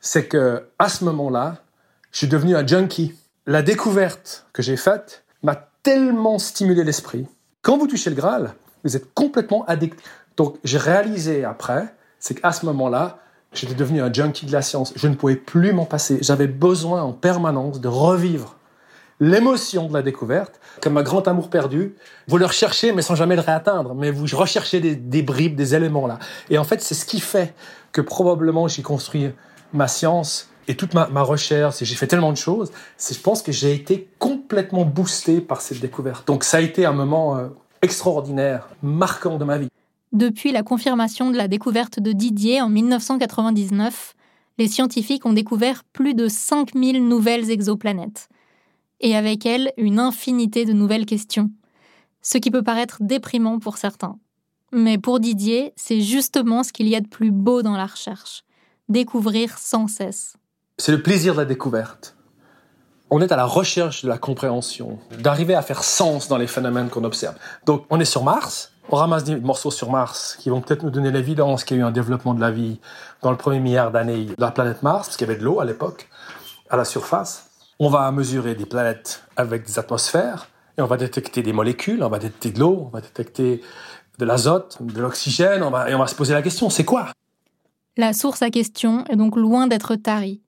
[0.00, 1.62] C'est que à ce moment-là,
[2.10, 3.12] je suis devenu un junkie.
[3.44, 7.26] La découverte que j'ai faite m'a tellement stimulé l'esprit.
[7.60, 10.00] Quand vous touchez le Graal, vous êtes complètement addict.
[10.36, 13.18] Donc j'ai réalisé après, c'est qu'à ce moment-là,
[13.54, 14.92] J'étais devenu un junkie de la science.
[14.96, 16.18] Je ne pouvais plus m'en passer.
[16.22, 18.56] J'avais besoin en permanence de revivre
[19.20, 21.94] l'émotion de la découverte, comme un grand amour perdu.
[22.28, 23.94] Vous le recherchez, mais sans jamais le réatteindre.
[23.94, 26.18] Mais vous recherchez des, bribes, des éléments là.
[26.48, 27.54] Et en fait, c'est ce qui fait
[27.92, 29.30] que probablement j'ai construit
[29.74, 33.20] ma science et toute ma, ma recherche, et j'ai fait tellement de choses, c'est je
[33.20, 36.26] pense que j'ai été complètement boosté par cette découverte.
[36.26, 37.48] Donc ça a été un moment euh,
[37.82, 39.68] extraordinaire, marquant de ma vie.
[40.12, 44.14] Depuis la confirmation de la découverte de Didier en 1999,
[44.58, 48.28] les scientifiques ont découvert plus de 5000 nouvelles exoplanètes.
[49.00, 51.50] Et avec elles, une infinité de nouvelles questions.
[52.20, 54.18] Ce qui peut paraître déprimant pour certains.
[54.70, 58.44] Mais pour Didier, c'est justement ce qu'il y a de plus beau dans la recherche.
[58.90, 60.36] Découvrir sans cesse.
[60.76, 62.16] C'est le plaisir de la découverte.
[63.14, 66.88] On est à la recherche de la compréhension, d'arriver à faire sens dans les phénomènes
[66.88, 67.34] qu'on observe.
[67.66, 70.88] Donc, on est sur Mars, on ramasse des morceaux sur Mars qui vont peut-être nous
[70.88, 72.80] donner l'évidence qu'il y a eu un développement de la vie
[73.20, 75.60] dans le premier milliard d'années de la planète Mars, parce qu'il y avait de l'eau
[75.60, 76.08] à l'époque,
[76.70, 77.50] à la surface.
[77.78, 80.48] On va mesurer des planètes avec des atmosphères,
[80.78, 83.60] et on va détecter des molécules, on va détecter de l'eau, on va détecter
[84.20, 87.08] de l'azote, de l'oxygène, et on va se poser la question, c'est quoi?
[87.98, 90.40] La source à question est donc loin d'être tarie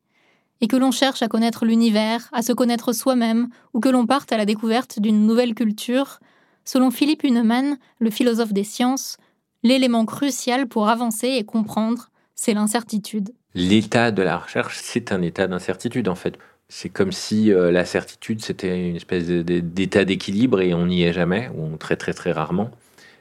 [0.64, 4.32] et que l'on cherche à connaître l'univers, à se connaître soi-même, ou que l'on parte
[4.32, 6.20] à la découverte d'une nouvelle culture,
[6.64, 9.18] selon Philippe Huneman, le philosophe des sciences,
[9.62, 13.28] l'élément crucial pour avancer et comprendre, c'est l'incertitude.
[13.54, 16.38] L'état de la recherche, c'est un état d'incertitude en fait.
[16.70, 21.12] C'est comme si euh, la certitude, c'était une espèce d'état d'équilibre et on n'y est
[21.12, 22.70] jamais, ou très très très rarement.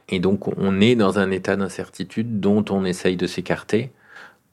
[0.08, 3.92] Et donc on est dans un état d'incertitude dont on essaye de s'écarter.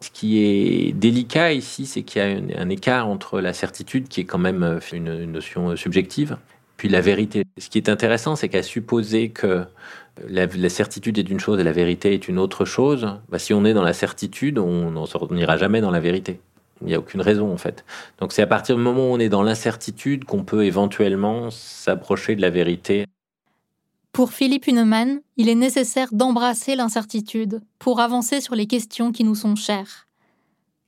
[0.02, 4.22] Ce qui est délicat ici, c'est qu'il y a un, écart entre la certitude, qui
[4.22, 6.38] est quand même euh, une, notion euh, subjective,
[6.78, 7.44] puis la vérité.
[7.58, 9.66] Ce qui est intéressant, c'est qu'à supposer que
[10.26, 13.64] la, certitude est une chose et la vérité est une autre chose, bah, si on
[13.64, 16.40] est dans la certitude, on n'ira jamais dans la vérité.
[16.80, 17.84] Il n'y a aucune raison en fait.
[18.18, 22.36] Donc c'est à partir du moment où on est dans l'incertitude qu'on peut éventuellement s'approcher
[22.36, 23.04] de la vérité.
[24.12, 29.36] Pour Philippe Huneman, il est nécessaire d'embrasser l'incertitude pour avancer sur les questions qui nous
[29.36, 30.08] sont chères.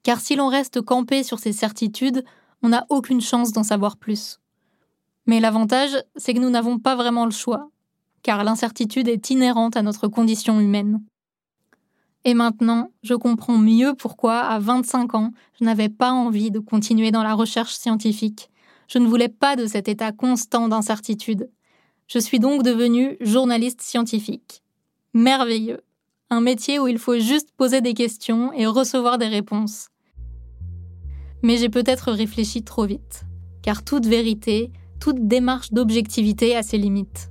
[0.03, 2.25] Car si l'on reste campé sur ces certitudes,
[2.63, 4.41] on n'a aucune chance d'en savoir plus.
[5.27, 7.71] Mais l'avantage, c'est que nous n'avons pas vraiment le choix,
[8.23, 11.01] car l'incertitude est inhérente à notre condition humaine.
[12.25, 17.11] Et maintenant, je comprends mieux pourquoi, à 25 ans, je n'avais pas envie de continuer
[17.13, 18.51] dans la recherche scientifique.
[18.89, 21.51] Je ne voulais pas de cet état constant d'incertitude.
[22.13, 24.63] Je suis donc devenue journaliste scientifique.
[25.15, 25.81] Merveilleux.
[26.29, 29.89] Un métier où il faut juste poser des questions et recevoir des réponses.
[31.43, 33.25] Mais j'ai peut-être réfléchi trop vite,
[33.63, 37.31] car toute vérité, toute démarche d'objectivité a ses limites.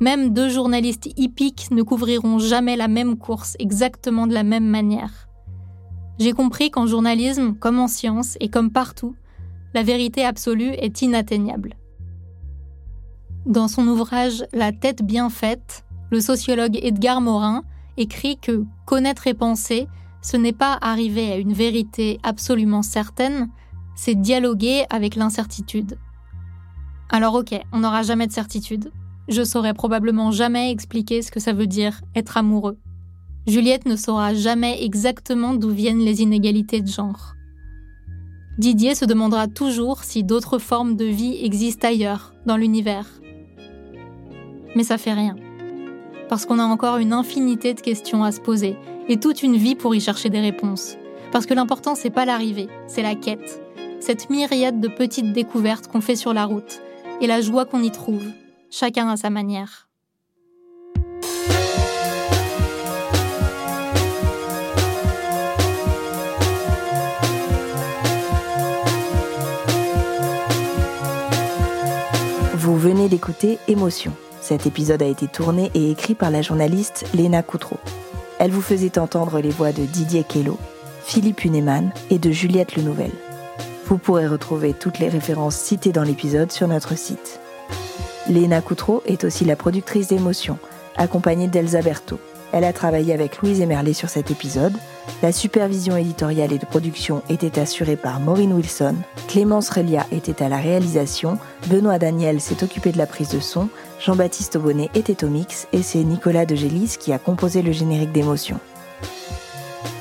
[0.00, 5.28] Même deux journalistes hippiques ne couvriront jamais la même course exactement de la même manière.
[6.18, 9.14] J'ai compris qu'en journalisme, comme en science et comme partout,
[9.72, 11.76] la vérité absolue est inatteignable.
[13.46, 17.62] Dans son ouvrage La tête bien faite, le sociologue Edgar Morin
[17.98, 19.86] écrit que connaître et penser,
[20.22, 23.50] ce n'est pas arriver à une vérité absolument certaine,
[23.94, 25.98] c'est dialoguer avec l'incertitude.
[27.10, 28.90] Alors ok, on n'aura jamais de certitude.
[29.28, 32.78] Je saurais probablement jamais expliquer ce que ça veut dire être amoureux.
[33.46, 37.34] Juliette ne saura jamais exactement d'où viennent les inégalités de genre.
[38.56, 43.06] Didier se demandera toujours si d'autres formes de vie existent ailleurs, dans l'univers.
[44.74, 45.36] Mais ça fait rien.
[46.28, 48.76] Parce qu'on a encore une infinité de questions à se poser
[49.08, 50.96] et toute une vie pour y chercher des réponses.
[51.32, 53.60] Parce que l'important, c'est pas l'arrivée, c'est la quête.
[54.00, 56.80] Cette myriade de petites découvertes qu'on fait sur la route
[57.20, 58.24] et la joie qu'on y trouve,
[58.70, 59.88] chacun à sa manière.
[72.54, 74.12] Vous venez d'écouter Émotion
[74.44, 77.78] cet épisode a été tourné et écrit par la journaliste Léna Coutreau.
[78.38, 80.58] Elle vous faisait entendre les voix de Didier Kello,
[81.02, 83.10] Philippe Huneman et de Juliette Lenouvel.
[83.86, 87.40] Vous pourrez retrouver toutes les références citées dans l'épisode sur notre site.
[88.28, 90.58] Léna Coutreau est aussi la productrice d'émotions,
[90.98, 92.20] accompagnée d'Elsa Berthaud.
[92.54, 94.74] Elle a travaillé avec Louise Emerlet sur cet épisode.
[95.24, 98.94] La supervision éditoriale et de production était assurée par Maureen Wilson.
[99.26, 101.36] Clémence Relia était à la réalisation.
[101.66, 103.68] Benoît Daniel s'est occupé de la prise de son.
[103.98, 105.66] Jean-Baptiste Aubonnet était au mix.
[105.72, 108.60] Et c'est Nicolas de Gélis qui a composé le générique d'émotion.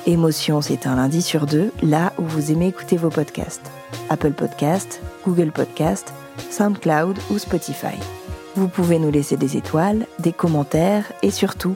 [0.06, 3.72] Émotion, c'est un lundi sur deux, là où vous aimez écouter vos podcasts.
[4.12, 6.14] Apple Podcast, Google Podcast,
[6.52, 7.98] SoundCloud ou Spotify.
[8.56, 11.76] Vous pouvez nous laisser des étoiles, des commentaires et surtout